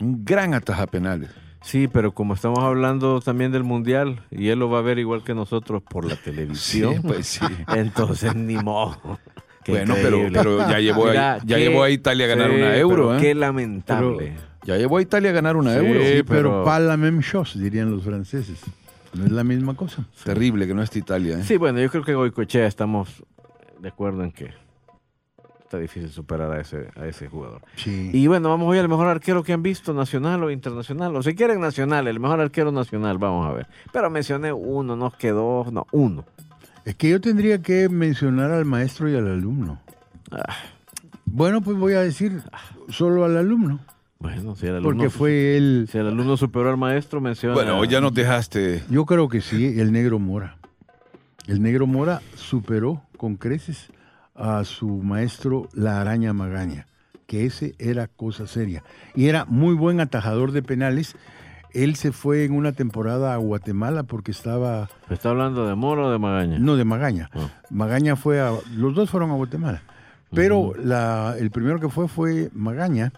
[0.00, 1.30] Un gran ataja penales.
[1.62, 5.22] Sí, pero como estamos hablando también del Mundial, y él lo va a ver igual
[5.24, 7.44] que nosotros por la televisión, pues sí.
[7.74, 9.18] entonces ni modo.
[9.64, 12.56] Qué bueno, pero, ya llevó, Mira, a, ya qué- llevó a Italia a ganar sí,
[12.56, 12.96] una euro.
[13.08, 13.20] pero ¿eh?
[13.22, 14.34] Qué lamentable.
[14.64, 16.00] Ya llevó a Italia a ganar una Sí, euro.
[16.00, 18.60] Sí, pero, pero- pas la même chose, dirían los franceses.
[19.14, 20.04] No es la misma cosa.
[20.22, 21.38] Terrible que no esté Italia.
[21.38, 21.44] ¿eh?
[21.44, 23.08] Sí, bueno, yo creo que Goicochea estamos
[23.80, 24.50] de acuerdo en que
[25.74, 27.62] está difícil superar a ese, a ese jugador.
[27.76, 28.10] Sí.
[28.12, 31.14] Y bueno, vamos hoy al mejor arquero que han visto, nacional o internacional.
[31.16, 33.66] O si quieren nacional, el mejor arquero nacional, vamos a ver.
[33.92, 36.24] Pero mencioné uno, nos quedó, no, uno.
[36.84, 39.80] Es que yo tendría que mencionar al maestro y al alumno.
[40.30, 40.54] Ah.
[41.24, 42.42] Bueno, pues voy a decir
[42.88, 43.80] solo al alumno,
[44.18, 45.88] Bueno, si el alumno, porque fue él.
[45.90, 47.54] si el alumno superó al maestro, menciona.
[47.54, 48.84] Bueno, ya nos dejaste.
[48.90, 50.58] Yo creo que sí, el negro Mora.
[51.46, 53.90] El negro Mora superó con creces
[54.34, 56.86] a su maestro la araña Magaña,
[57.26, 58.82] que ese era cosa seria.
[59.14, 61.16] Y era muy buen atajador de penales.
[61.72, 66.10] Él se fue en una temporada a Guatemala porque estaba, ¿Está hablando de Moro o
[66.12, 66.58] de Magaña?
[66.58, 67.30] no de Magaña.
[67.34, 67.48] Ah.
[67.70, 69.82] Magaña fue a, los dos fueron a Guatemala.
[70.32, 73.12] Pero la- el primero que fue fue Magaña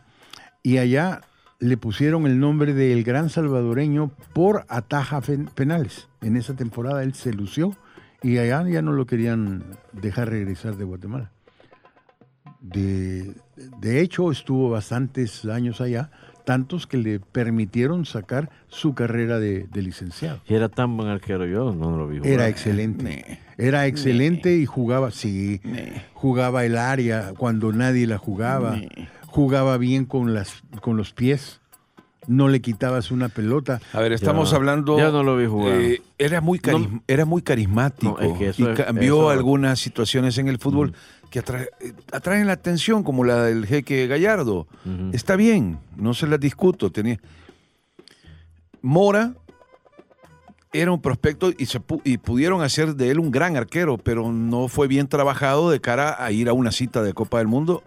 [0.62, 1.22] y allá
[1.58, 5.22] le pusieron el nombre del gran salvadoreño por ataja
[5.54, 6.08] penales.
[6.20, 7.74] En esa temporada él se lució
[8.22, 11.30] y allá ya no lo querían dejar regresar de Guatemala.
[12.60, 13.34] De,
[13.78, 16.10] de hecho, estuvo bastantes años allá,
[16.44, 20.40] tantos que le permitieron sacar su carrera de, de licenciado.
[20.48, 22.18] Y era tan buen arquero yo, no lo vi.
[22.18, 22.32] jugar.
[22.32, 23.40] Era excelente.
[23.58, 25.60] Era excelente y jugaba, sí,
[26.14, 28.78] jugaba el área cuando nadie la jugaba.
[29.26, 31.60] Jugaba bien con, las, con los pies.
[32.26, 33.80] No le quitabas una pelota.
[33.92, 34.98] A ver, estamos Ya- hablando.
[34.98, 35.80] ya no lo vi jugar.
[35.80, 36.60] eh, era, muy
[37.06, 38.16] era muy carismático.
[38.20, 40.92] No, es que eso y es- cambió algunas situaciones en el fútbol
[41.30, 44.66] que eh, atraen la atención, como la del jeque Gallardo.
[45.12, 46.90] Está bien, no se las discuto.
[46.90, 47.18] Tenía...
[48.82, 49.34] Mora
[50.72, 54.30] era un prospecto y, se pu- y pudieron hacer de él un gran arquero, pero
[54.30, 57.82] no fue bien trabajado de cara a ir a una cita de Copa del Mundo.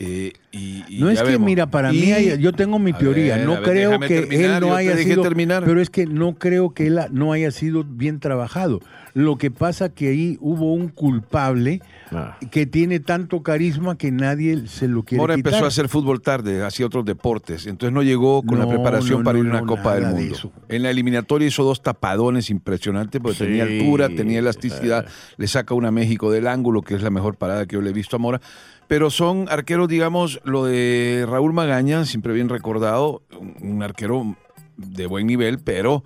[0.00, 1.44] Eh, y, y No es que, vemos.
[1.44, 3.36] mira, para Y- mí, hay- yo tengo mi teoría.
[3.36, 5.22] ver, no ver, creo que terminar, él no haya sido.
[5.22, 5.64] terminar.
[5.66, 8.78] Pero es que no creo que él no haya sido bien trabajado.
[9.18, 11.80] Lo que pasa que ahí hubo un culpable
[12.12, 12.38] Ah.
[12.52, 15.52] que tiene tanto carisma que nadie se lo quiere Mora quitar.
[15.52, 19.24] empezó a hacer fútbol tarde, hacía otros deportes, entonces no llegó con la preparación no,
[19.24, 20.34] para ir a una no, Copa del de Mundo.
[20.34, 20.52] eso.
[20.68, 25.04] En la eliminatoria hizo dos tapadones impresionantes porque Sí, tenía altura, tenía elasticidad,
[25.36, 27.92] le saca una México del ángulo, que es la mejor parada que yo le he
[27.92, 28.40] visto a Mora.
[28.86, 33.22] Pero son arqueros, digamos, lo de Raúl Magaña, siempre bien recordado,
[33.60, 34.36] un arquero
[34.78, 36.04] de buen nivel, pero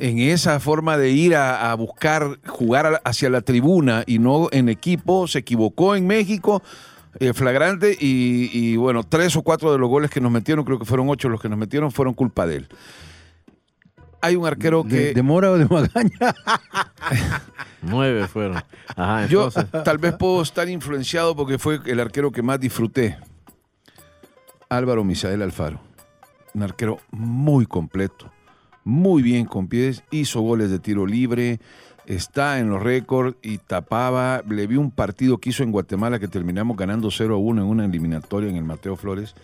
[0.00, 4.48] en esa forma de ir a, a buscar jugar a hacia la tribuna y no
[4.52, 6.62] en equipo, se equivocó en México,
[7.20, 10.78] eh, flagrante, y, y, bueno, tres o cuatro de los goles que nos metieron, creo
[10.78, 12.68] que fueron ocho los que nos metieron, fueron culpa de él.
[14.20, 14.96] Hay un arquero que...
[14.96, 16.34] ¿De, de Mora o de Magaña?
[17.82, 18.62] Nueve fueron.
[18.96, 23.16] Ajá, Yo tal vez puedo estar influenciado porque fue el arquero que más disfruté.
[24.68, 25.80] Álvaro Misael Alfaro.
[26.54, 28.30] Un arquero muy completo,
[28.88, 31.60] muy bien con pies, hizo goles de tiro libre,
[32.06, 34.42] está en los récords y tapaba.
[34.48, 37.68] Le vi un partido que hizo en Guatemala que terminamos ganando 0 a 1 en
[37.68, 39.34] una eliminatoria en el Mateo Flores.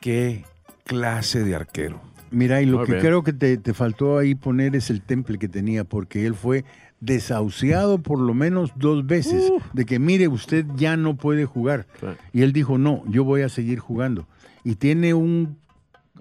[0.00, 0.46] Qué
[0.84, 2.00] clase de arquero.
[2.30, 3.04] Mira, y lo Muy que bien.
[3.04, 6.64] creo que te, te faltó ahí poner es el temple que tenía, porque él fue
[7.00, 11.86] desahuciado por lo menos dos veces, de que mire, usted ya no puede jugar.
[12.32, 14.26] Y él dijo, no, yo voy a seguir jugando.
[14.64, 15.58] Y tiene un,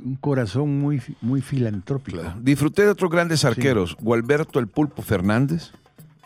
[0.03, 2.19] un corazón muy, muy filantrópico.
[2.41, 3.95] Disfruté de otros grandes arqueros.
[3.99, 5.71] Gualberto el Pulpo Fernández.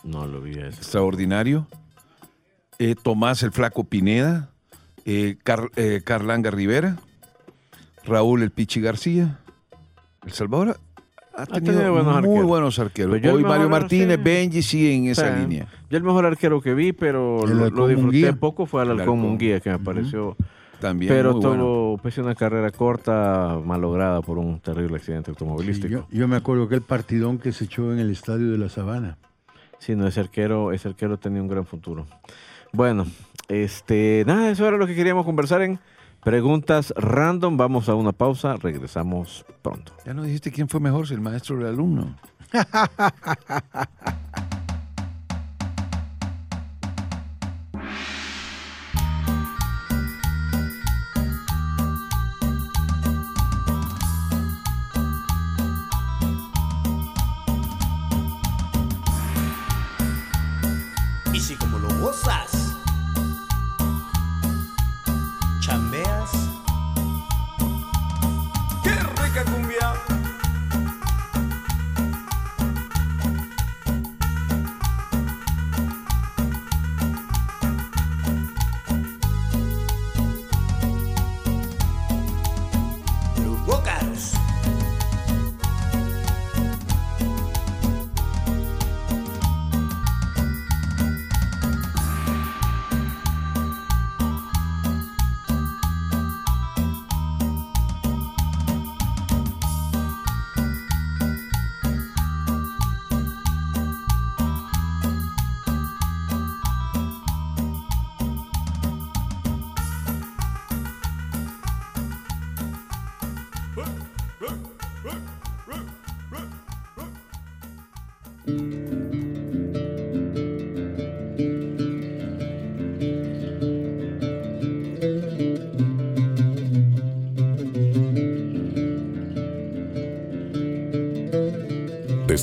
[0.03, 0.67] No lo vi ese.
[0.67, 1.67] extraordinario.
[2.79, 4.49] Eh, Tomás el Flaco Pineda,
[5.05, 6.97] eh, Car- eh, Carlanga Rivera,
[8.05, 9.39] Raúl el Pichi García.
[10.25, 10.77] El Salvador
[11.35, 12.45] ha tenido, tenido buenos muy arqueros.
[12.47, 13.15] buenos arqueros.
[13.21, 14.23] El Hoy Mario Martínez, sí.
[14.23, 15.67] Benji sigue en esa O sea, línea.
[15.91, 18.33] Yo el mejor arquero que vi, pero lo, disfruté Munguía.
[18.33, 19.29] poco fue al El Halcón Halcón.
[19.29, 20.35] Munguía, que me pareció.
[20.81, 21.49] También Pero muy tuvo
[21.91, 22.01] bueno.
[22.01, 25.87] pues, una carrera corta, malograda por un terrible accidente Sí, automovilístico.
[25.87, 28.67] yo, yo me acuerdo que el partidón que se echó en el estadio de la
[28.67, 29.17] Sabana.
[29.79, 32.05] Sí, no, ese arquero, ese arquero tenía un gran futuro.
[32.73, 33.05] Bueno,
[33.47, 35.79] este, nada, eso era lo que queríamos conversar en
[36.23, 37.57] preguntas random.
[37.57, 39.93] Vamos a una pausa, regresamos pronto.
[40.05, 42.15] Ya no dijiste quién fue mejor, si el maestro o el alumno.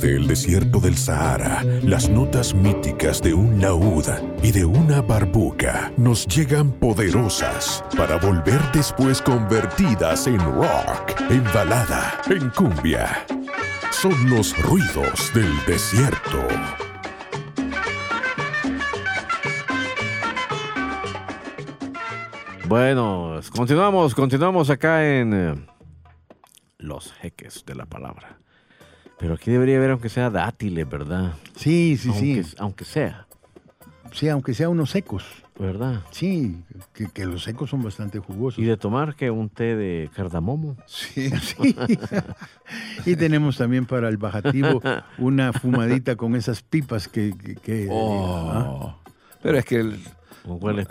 [0.00, 4.06] Desde el desierto del Sahara, las notas míticas de un laúd
[4.44, 12.20] y de una barbuca nos llegan poderosas para volver después convertidas en rock, en balada,
[12.30, 13.26] en cumbia.
[13.90, 16.46] Son los ruidos del desierto.
[22.68, 25.66] Bueno, continuamos, continuamos acá en eh,
[26.78, 28.38] Los Jeques de la Palabra.
[29.18, 31.32] Pero aquí debería haber, aunque sea dátiles, ¿verdad?
[31.56, 32.54] Sí, sí, aunque, sí.
[32.58, 33.26] Aunque sea,
[34.12, 35.24] Sí, aunque sea unos secos.
[35.58, 36.02] ¿verdad?
[36.12, 36.62] Sí,
[36.94, 38.60] que, que los secos son bastante jugosos.
[38.60, 40.76] Y de tomar que un té de cardamomo.
[40.86, 41.30] Sí.
[41.40, 41.76] Sí.
[43.04, 44.80] y tenemos también para el bajativo
[45.18, 48.50] una fumadita con esas pipas que, que- que- Oh.
[48.52, 48.96] ¿ah?
[49.42, 49.98] Pero es que el,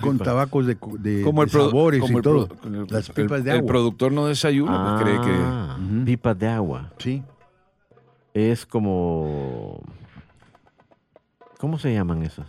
[0.01, 2.49] Con tabacos de, como el, de sabores como y el todo.
[2.65, 3.67] el- Las el- pipas de el agua.
[3.69, 6.91] productor no desayuna, pues cree que Ah, pipas de agua.
[6.99, 7.23] Sí.
[8.37, 9.81] Es como...
[11.57, 12.45] ¿Cómo se llaman esas?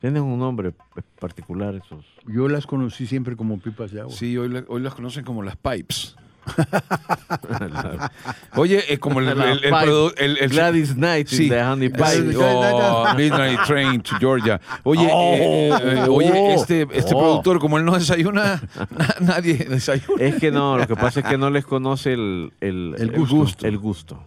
[0.00, 0.72] Tienen un nombre
[1.20, 2.04] particular esos.
[2.26, 4.12] Yo las conocí siempre como pipas de agua.
[4.12, 6.16] sí, hoy, la- hoy las conocen como las pipes.
[8.56, 11.44] Oye, es como el, el, el Gladys Knight Sí.
[11.44, 12.34] in the Honey Pie.
[12.36, 14.60] oh, Midnight Train to Georgia.
[14.82, 16.14] Oye, eh, eh, Oh.
[16.14, 17.18] oye, este, este Oh.
[17.20, 20.24] productor, como él no desayuna, na- nadie desayuna.
[20.24, 23.66] Es que no, lo que pasa es que no les conoce el, el, El gusto.
[23.66, 24.24] el gusto.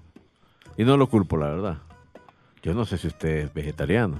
[0.81, 1.77] Y no lo culpo, la verdad.
[2.63, 4.19] Yo no sé si usted es vegetariano.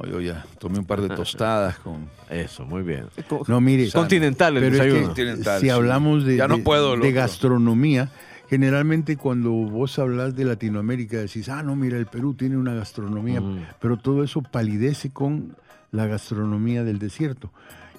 [0.00, 3.08] No, yo ya tomé un par de tostadas con Eso, muy bien.
[3.28, 5.06] Co- No, mire, Continental el pero es que desayuno.
[5.08, 5.70] Continental, si sí.
[5.70, 8.08] hablamos de, Ya no de- puedo, de gastronomía,
[8.48, 13.42] generalmente cuando vos hablas de Latinoamérica decís, ah, no, mira, el Perú tiene una gastronomía,
[13.42, 13.66] Mm.
[13.78, 15.54] pero todo eso palidece con
[15.90, 17.50] la gastronomía del desierto.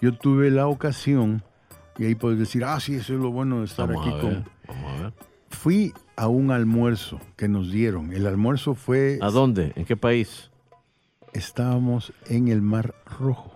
[0.01, 1.43] Yo tuve la ocasión,
[1.99, 4.21] y ahí puedes decir, ah, sí, eso es lo bueno de estar Vamos aquí a
[4.21, 4.29] con...
[4.31, 4.43] ver.
[4.67, 5.13] Vamos a ver.
[5.49, 8.13] Fui a un almuerzo que nos dieron.
[8.13, 9.19] El almuerzo fue...
[9.21, 9.73] ¿A dónde?
[9.75, 10.49] ¿En qué país?
[11.33, 13.51] Estábamos en el Mar Rojo.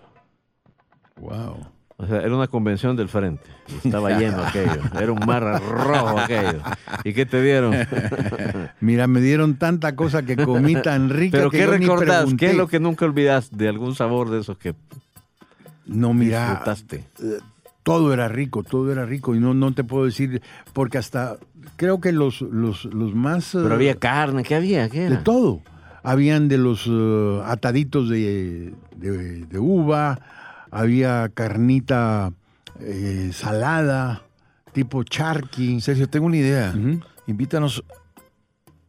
[1.17, 1.67] Wow.
[2.02, 3.43] O sea, era una convención del frente.
[3.84, 4.82] Estaba lleno aquello.
[4.98, 6.62] Era un mar rojo aquello.
[7.04, 7.76] ¿Y qué te dieron?
[8.80, 12.34] Mira, me dieron tanta cosa que comí tan rica ¿Pero que qué yo ni recordás?
[12.36, 14.76] ¿Qué es lo que nunca olvidás de algún sabor de esos que
[15.86, 17.04] No, mira, disfrutaste?
[17.89, 19.34] Todo era rico, todo era rico.
[19.36, 20.41] Y no, no te puedo decir,
[20.73, 21.38] porque hasta
[21.75, 23.49] creo que los, los, los más...
[23.54, 24.43] Pero eh, había carne.
[24.43, 24.89] ¿Qué había?
[24.89, 25.62] ¿Qué de todo.
[26.04, 30.19] Habían de los eh, ataditos de, de- de uva,
[30.71, 32.32] había carnita
[32.80, 34.21] eh, salada,
[34.71, 35.82] tipo charqui.
[35.82, 36.73] Sergio, tengo una idea.
[36.78, 36.99] Ujú.
[37.28, 37.84] Invítanos,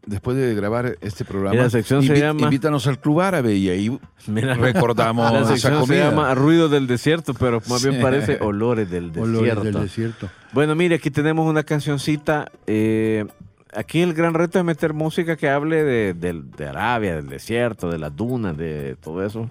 [0.07, 3.99] después de grabar este programa, la sección se llama- invítanos al Club Árabe y ahí
[4.27, 6.11] Mira, recordamos la esa sección se comida.
[6.11, 8.03] llama Ruido del Desierto, pero más bien Sí.
[8.03, 9.23] parece Olores del Desierto.
[9.39, 10.29] Olores del desierto.
[10.53, 12.51] Bueno, mire, aquí tenemos una cancioncita.
[12.67, 13.27] eh,
[13.73, 17.89] aquí el gran reto es meter música que hable de, del- de Arabia, del desierto,
[17.91, 19.49] de las dunas, de todo eso.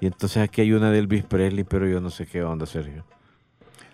[0.00, 3.04] Y entonces aquí hay una de Elvis Presley, pero yo no sé qué onda, Sergio.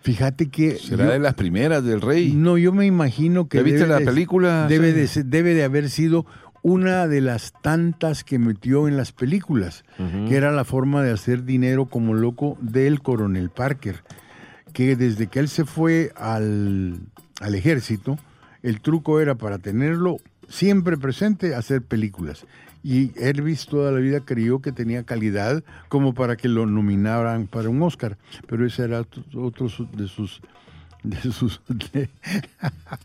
[0.03, 0.77] Fíjate que...
[0.77, 2.33] Será yo- de las primeras del rey.
[2.33, 3.59] No, yo me imagino que...
[3.59, 4.67] ¿Ya viste debe la de- película?
[4.69, 6.25] Debe de, ser- debe de haber sido
[6.63, 9.85] una de las tantas que metió en las películas,
[10.29, 14.03] que era la forma de hacer dinero como loco del coronel Parker,
[14.73, 16.99] que desde que él se fue al,
[17.41, 18.19] al ejército,
[18.63, 20.17] el truco era para tenerlo
[20.49, 22.45] siempre presente hacer películas.
[22.83, 27.69] Y Elvis toda la vida creyó que tenía calidad como para que lo nominaran para
[27.69, 28.17] un Oscar,
[28.47, 29.01] pero ese era
[29.35, 29.67] otro
[29.97, 30.41] de sus...
[31.05, 31.61] De sus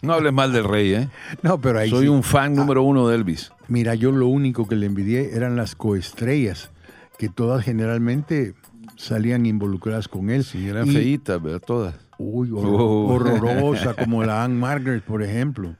[0.02, 1.10] No hables mal del rey, ¿eh?
[1.44, 2.08] no, pero ahí Soy sí.
[2.08, 3.52] un fan número uno de Elvis.
[3.68, 6.72] Mira, yo lo único que le envidié eran las coestrellas,
[7.20, 8.56] que todas generalmente
[8.96, 10.44] salían involucradas con él.
[10.44, 11.62] Sí, eran Y- feitas, ¿verdad?
[11.66, 11.96] Todas.
[12.18, 13.14] Uy, Oh.
[13.14, 15.76] horrorosa, como la Anne Margaret, por ejemplo.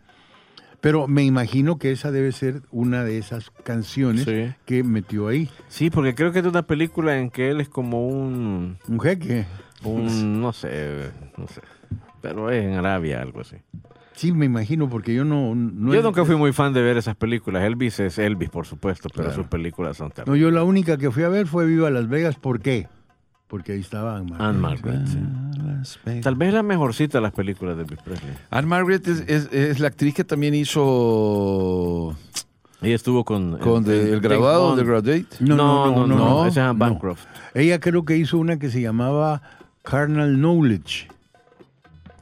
[0.84, 4.54] Pero me imagino que esa debe ser una de esas canciones Sí.
[4.66, 5.50] que metió ahí.
[5.70, 9.00] Sí, porque creo que es de una película en que él es como un, Un
[9.00, 9.46] jeque.
[9.86, 11.62] un no sé, no sé,
[12.22, 13.56] pero es en Arabia, algo así.
[14.16, 15.56] Sí, me imagino, porque yo no...
[15.56, 17.64] no Yo nunca fui muy fan de ver esas películas.
[17.64, 20.42] Elvis es Elvis, por supuesto, pero sus películas son No, terribles.
[20.42, 22.36] yo la única que fui a ver fue Viva Las Vegas.
[22.36, 22.88] ¿Por qué?
[23.54, 24.50] Porque ahí estaba Anne Margaret.
[24.50, 26.22] Anne Margaret, sí.
[26.22, 28.32] Tal vez la mejorcita de las películas de Elvis Presley.
[28.50, 32.16] Anne Margaret es, es- es la actriz que también hizo
[32.82, 33.60] Ella estuvo con...
[33.60, 34.90] con de- el graduado, James The.
[34.90, 35.26] Graduate.
[35.42, 36.80] No, no, no, no, esa es Anne no.
[36.80, 37.26] Bancroft.
[37.54, 39.44] Ella creo que hizo una que se llamaba
[39.84, 41.10] Carnal Knowledge,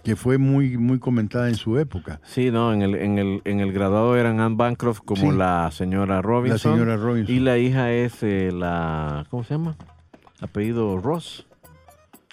[0.04, 2.20] que fue muy, muy comentada en su época.
[2.26, 5.38] Sí, no, en el, en el, en el graduado eran Anne Bancroft como Sí.
[5.38, 6.74] la señora Robinson.
[6.74, 7.34] señora Robinson.
[7.34, 9.26] Y la hija es eh, la...
[9.30, 9.76] ¿Cómo se llama?
[10.42, 11.46] Apellido Ross.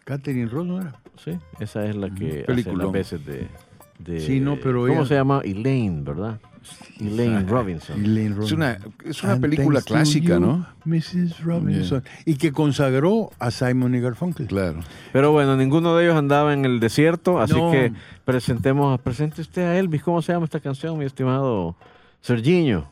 [0.04, 0.94] Catherine Ross, ¿no era?
[1.22, 3.48] Sí, esa es la que hace las veces de,
[3.98, 5.40] de- Sí, no, pero ¿Cómo ella- se llama?
[5.44, 6.40] Elaine, ¿verdad?
[7.00, 8.04] Elaine Robinson.
[8.04, 10.66] Elaine Es una, es una película clásica, you, ¿no?
[10.84, 11.42] Mrs.
[11.42, 12.02] Robinson.
[12.26, 14.46] Y que consagró a Simon y Garfunkel.
[14.48, 14.80] Claro.
[15.12, 17.70] Pero bueno, ninguno de ellos andaba en el desierto, así No.
[17.70, 17.92] que
[18.24, 20.02] presentemos, presente usted a Elvis.
[20.02, 21.74] ¿Cómo se llama esta canción, mi estimado
[22.20, 22.86] Sergiño?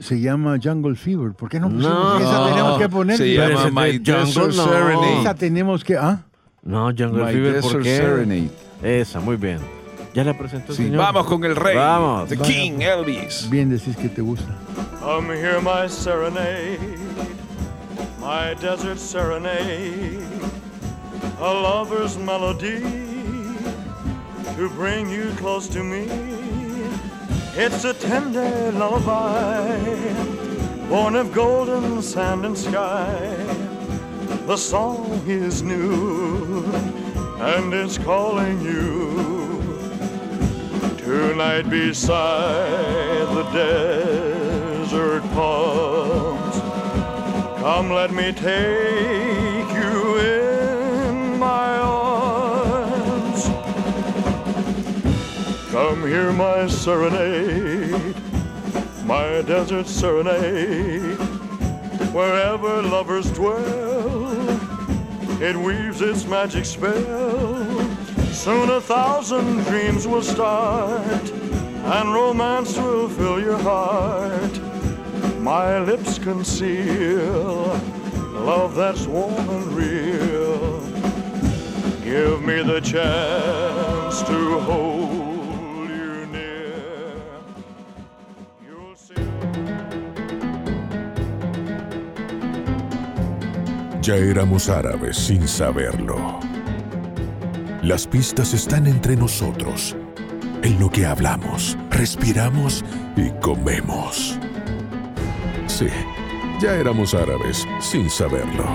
[0.00, 1.32] Se llama Jungle Fever.
[1.32, 2.18] ¿Por qué no pusimos No.
[2.18, 2.48] esa?
[2.50, 3.16] Tenemos que poner.
[3.16, 4.64] Se llama ese My Jungle, Desert no.
[4.68, 5.20] Serenade.
[5.20, 5.96] Esa tenemos que.
[5.96, 6.24] ¿Ah?
[6.62, 7.96] No, Jungle My Fever, ¿por Desert qué?
[7.96, 8.50] Serenade.
[8.82, 9.58] Esa, muy bien.
[10.14, 10.98] ¿Ya la presentó el Sí, señor?
[10.98, 11.76] vamos con el rey.
[11.76, 12.28] Vamos.
[12.28, 13.48] The King Elvis.
[13.50, 14.46] Bien decís que te gusta.
[15.00, 16.78] Come hear my serenade,
[18.20, 20.20] my desert serenade,
[21.40, 22.80] a lover's melody
[24.56, 26.06] to bring you close to me.
[27.56, 29.78] It's a tender lullaby,
[30.88, 33.14] born of golden sand and sky.
[34.46, 36.64] The song is new
[37.38, 39.62] and it's calling you.
[40.98, 46.56] Tonight beside the desert palms
[47.60, 49.53] Come let me take
[55.74, 58.14] Come hear my serenade
[59.04, 61.18] My desert serenade
[62.14, 64.48] Wherever lovers dwell
[65.42, 67.74] It weaves its magic spell
[68.30, 74.60] Soon a thousand dreams will start, and romance will fill your heart.
[75.40, 77.64] My lips conceal
[78.44, 80.80] love that's warm and real.
[82.04, 85.23] Give me the chance to hold
[94.04, 96.38] Ya éramos árabes sin saberlo.
[97.82, 99.96] Las pistas están entre nosotros,
[100.62, 102.84] en lo que hablamos, respiramos
[103.16, 104.38] y comemos.
[105.68, 105.86] Sí,
[106.60, 108.66] ya éramos árabes sin saberlo.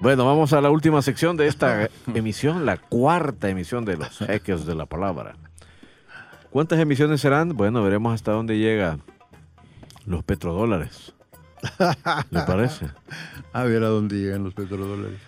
[0.00, 4.66] Bueno, vamos a la última sección de esta emisión, la cuarta emisión de los jeques
[4.66, 5.36] de la palabra.
[6.50, 7.56] ¿Cuántas emisiones serán?
[7.56, 8.98] Bueno, veremos hasta dónde llega
[10.06, 11.14] los petrodólares.
[12.30, 12.86] ¿Le parece?
[13.52, 15.18] A ver a dónde llegan los petrodólares.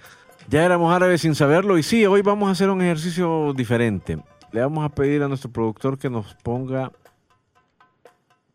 [0.48, 4.18] Ya éramos árabes sin saberlo y sí, hoy vamos a hacer un ejercicio diferente.
[4.52, 6.90] Le vamos a pedir a nuestro productor que nos ponga...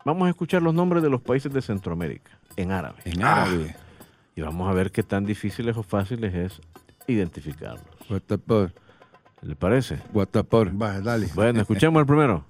[0.04, 2.98] Vamos a escuchar los nombres de los países de Centroamérica en árabe.
[3.06, 3.76] En árabe.
[4.36, 6.62] Y vamos a ver qué tan difíciles o fáciles es
[7.08, 7.86] identificarlos.
[9.42, 10.00] ¿Le parece?
[10.12, 10.72] Guatapor.
[11.34, 12.44] Bueno, escuchemos el primero.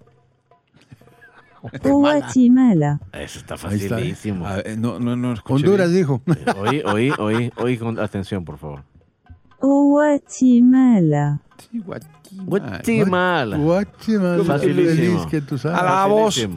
[1.83, 2.99] Guatemala.
[3.13, 3.95] Eso está Ahí está.
[3.95, 4.45] facilísimo.
[4.47, 6.01] Ah, eh, no, no, no escuché Honduras bien.
[6.01, 6.21] dijo.
[6.27, 8.83] Eh, Oí, oí, oí, oí con atención, por favor.
[9.59, 11.39] Guatemala.
[11.71, 11.79] Sí,
[12.45, 13.57] Guatemala.
[13.57, 14.43] Guatemala.
[14.43, 15.27] Facilísimo.
[15.27, 15.79] Que tú sabes.
[15.79, 16.47] A la voz.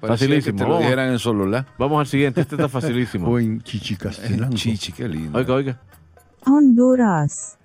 [0.00, 0.58] Facilísimo.
[0.58, 1.66] Que te lo en Sololá.
[1.78, 2.40] vamos al siguiente.
[2.40, 3.28] Este está facilísimo.
[3.28, 4.54] O en Chichicastenango.
[4.56, 5.38] Chichi, qué lindo.
[5.38, 5.80] Oiga, oiga.
[6.44, 7.58] Honduras.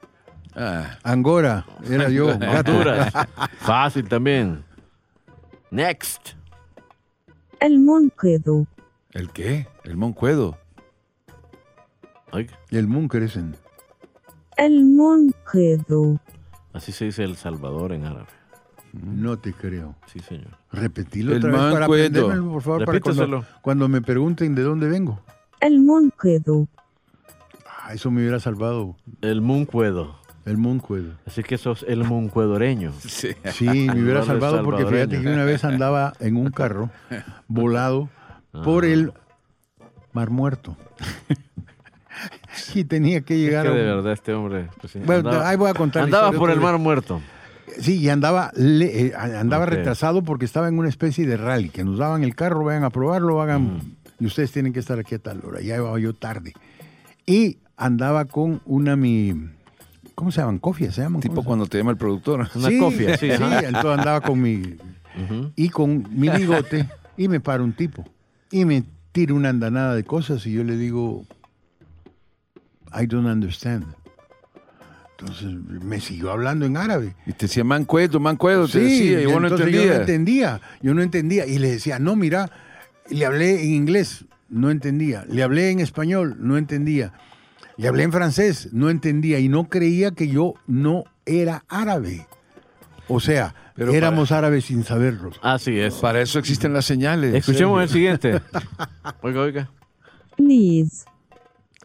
[0.56, 1.66] Ah, Angora.
[1.90, 2.28] Era yo.
[2.30, 3.14] Honduras.
[3.60, 4.64] Fácil también.
[5.70, 6.34] Next.
[7.62, 8.68] El Monquedo.
[9.12, 9.68] ¿El qué?
[9.84, 10.58] El Moncuedo.
[12.32, 12.58] Oiga.
[12.72, 13.56] El Moon crecen.
[14.58, 16.20] El Monquedo.
[16.74, 18.28] Así se dice El Salvador en árabe.
[18.94, 19.96] No te creo.
[20.08, 20.58] Sí, señor.
[20.72, 22.06] Repetilo El otra vez para mancuedo.
[22.08, 23.46] aprendérmelo, por favor, para cuando, Repítaselo.
[23.62, 25.22] cuando me pregunten de dónde vengo.
[25.60, 26.68] El Monquedo.
[27.84, 28.96] Ah, eso me hubiera salvado.
[29.22, 30.20] El Muncuedo.
[30.46, 31.14] El Moncuedo.
[31.26, 32.92] Así que sos el muncuedoreño.
[33.00, 33.30] Sí.
[33.54, 36.90] Sí, me hubiera salvado porque fíjate que una vez andaba en un carro
[37.48, 38.10] volado
[38.64, 39.12] por el
[40.14, 40.76] Mar Muerto.
[42.76, 44.68] y tenía que Es llegar que a de verdad este hombre...
[44.80, 47.22] pues, sí, Bueno, andaba- ahí voy a contar Andaba por el mar muerto.
[47.80, 51.84] Sí, y andaba, le- eh, andaba retrasado porque estaba en una especie de rally, que
[51.86, 53.82] nos daban el carro, vayan a probarlo, hagan, Mm.
[54.20, 55.62] y ustedes tienen que estar aquí a tal hora.
[55.62, 56.54] Ya iba yo tarde.
[57.26, 59.34] Y andaba con una mi.
[60.16, 60.60] ¿Cómo se llaman?
[60.60, 61.22] Cofias, se llaman.
[61.22, 62.48] Tipo ¿Cómo se cuando te llama el productor.
[62.56, 63.60] Una cofia, sí, ajá.
[63.60, 64.78] entonces andaba con mi.
[65.24, 65.52] Ujú.
[65.56, 66.88] Y con mi bigote,
[67.18, 68.06] y me para un tipo.
[68.50, 71.26] Y me tira una andanada de cosas, y yo le digo.
[72.94, 73.86] I don't understand.
[75.18, 75.54] Entonces
[75.84, 77.16] me siguió hablando en árabe.
[77.26, 81.02] Y te decía, mancuedo, mancuedo, te decía, y vos no Yo no entendía, yo no
[81.02, 81.46] entendía.
[81.46, 82.50] Y le decía, no, mira,
[83.10, 85.26] le hablé en inglés, no entendía.
[85.30, 87.14] Le hablé en español, no entendía.
[87.82, 89.40] Le hablé en francés, no entendía.
[89.40, 92.28] Y no creía que yo no era árabe.
[93.08, 95.32] O sea, Pero éramos árabes sin saberlo.
[95.42, 95.96] Así es.
[95.96, 97.34] Para eso existen las señales.
[97.34, 98.40] Escuchemos el siguiente.
[99.22, 99.72] Oiga, oiga.
[100.38, 101.06] Please.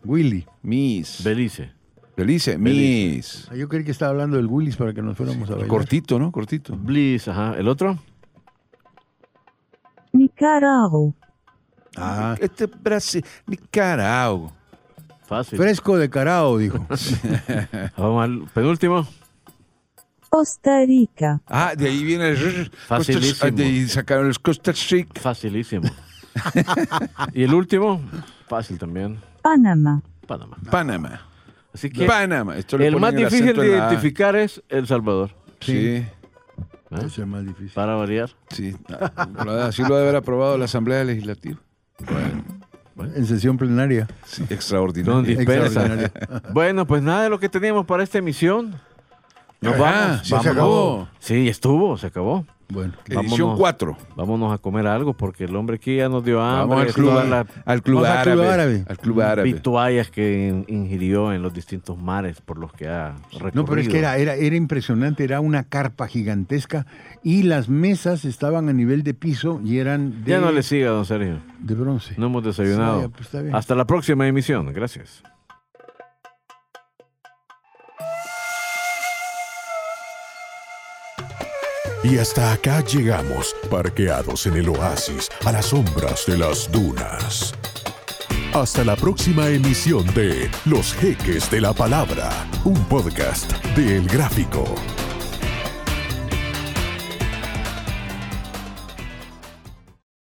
[0.04, 0.46] Willy.
[0.62, 1.24] Miss.
[1.24, 1.72] Belice.
[2.16, 3.48] Belice, Miss.
[3.54, 5.68] Yo creí que estaba hablando del Willis para que nos fuéramos a bailar.
[5.68, 6.30] Cortito, ¿no?
[6.30, 6.76] Cortito.
[6.76, 7.54] Bliss, ajá.
[7.58, 7.98] ¿El otro?
[10.12, 11.12] Nicaragua.
[11.96, 14.52] Ah, Este Brasil, Nicaragua.
[15.26, 15.58] Fácil.
[15.58, 16.86] fresco de carao, dijo.
[17.96, 19.06] Vamos al penúltimo.
[20.28, 21.40] Costa Rica.
[21.46, 22.70] Ah, de ahí viene el...
[22.86, 23.30] Facilísimo.
[23.32, 25.20] Costas- De ahí sacaron los Costa Rica.
[25.20, 25.88] Facilísimo.
[27.32, 28.00] y el último,
[28.48, 29.18] fácil también.
[29.42, 30.02] Panamá.
[30.26, 30.56] Panamá.
[30.70, 31.20] Panamá.
[31.72, 32.56] Así que Panamá.
[32.56, 35.30] Esto el más difícil de la identificar es El Salvador.
[35.60, 36.12] Sí, ¿eh?
[36.90, 37.70] Eso es más difícil.
[37.74, 38.30] Para variar.
[38.50, 38.76] sí.
[38.88, 41.58] Ah, Así lo debe haber aprobado la Asamblea Legislativa.
[42.98, 44.06] En sesión plenaria.
[44.24, 44.54] Sí, dispersa.
[45.86, 46.10] Extraordinario.
[46.52, 48.74] bueno, pues nada de lo que teníamos para esta emisión.
[49.60, 50.22] Nos Ah, vamos.
[50.28, 51.08] ya se acabó.
[51.18, 52.46] Sí, estuvo, se acabó.
[52.68, 52.94] Bueno.
[53.06, 53.58] Edición Vámonos.
[53.60, 53.96] 4.
[54.16, 56.76] Vámonos a comer algo porque el hombre aquí ya nos dio hambre.
[56.76, 58.34] Vamos al club, las al club Vamos al árabe.
[58.40, 58.84] club árabe.
[58.88, 59.52] Al club árabe.
[59.52, 63.50] vituallas que in- ingirió en los distintos mares por los que ha recorrido.
[63.54, 66.86] No, pero es que era, era, era impresionante, era una carpa gigantesca
[67.22, 70.90] y las mesas estaban a nivel de piso y eran de, Ya no le siga,
[70.90, 71.38] don Sergio.
[71.60, 72.14] de bronce.
[72.18, 73.02] No hemos desayunado.
[73.02, 73.54] Sí, pues.
[73.54, 74.72] Hasta la próxima emisión.
[74.72, 75.22] Gracias.
[82.08, 87.52] Y hasta acá llegamos, parqueados en el oasis, a las sombras de las dunas.
[88.54, 92.30] Hasta la próxima emisión de Los Jeques de la Palabra,
[92.64, 94.76] un podcast de El Gráfico.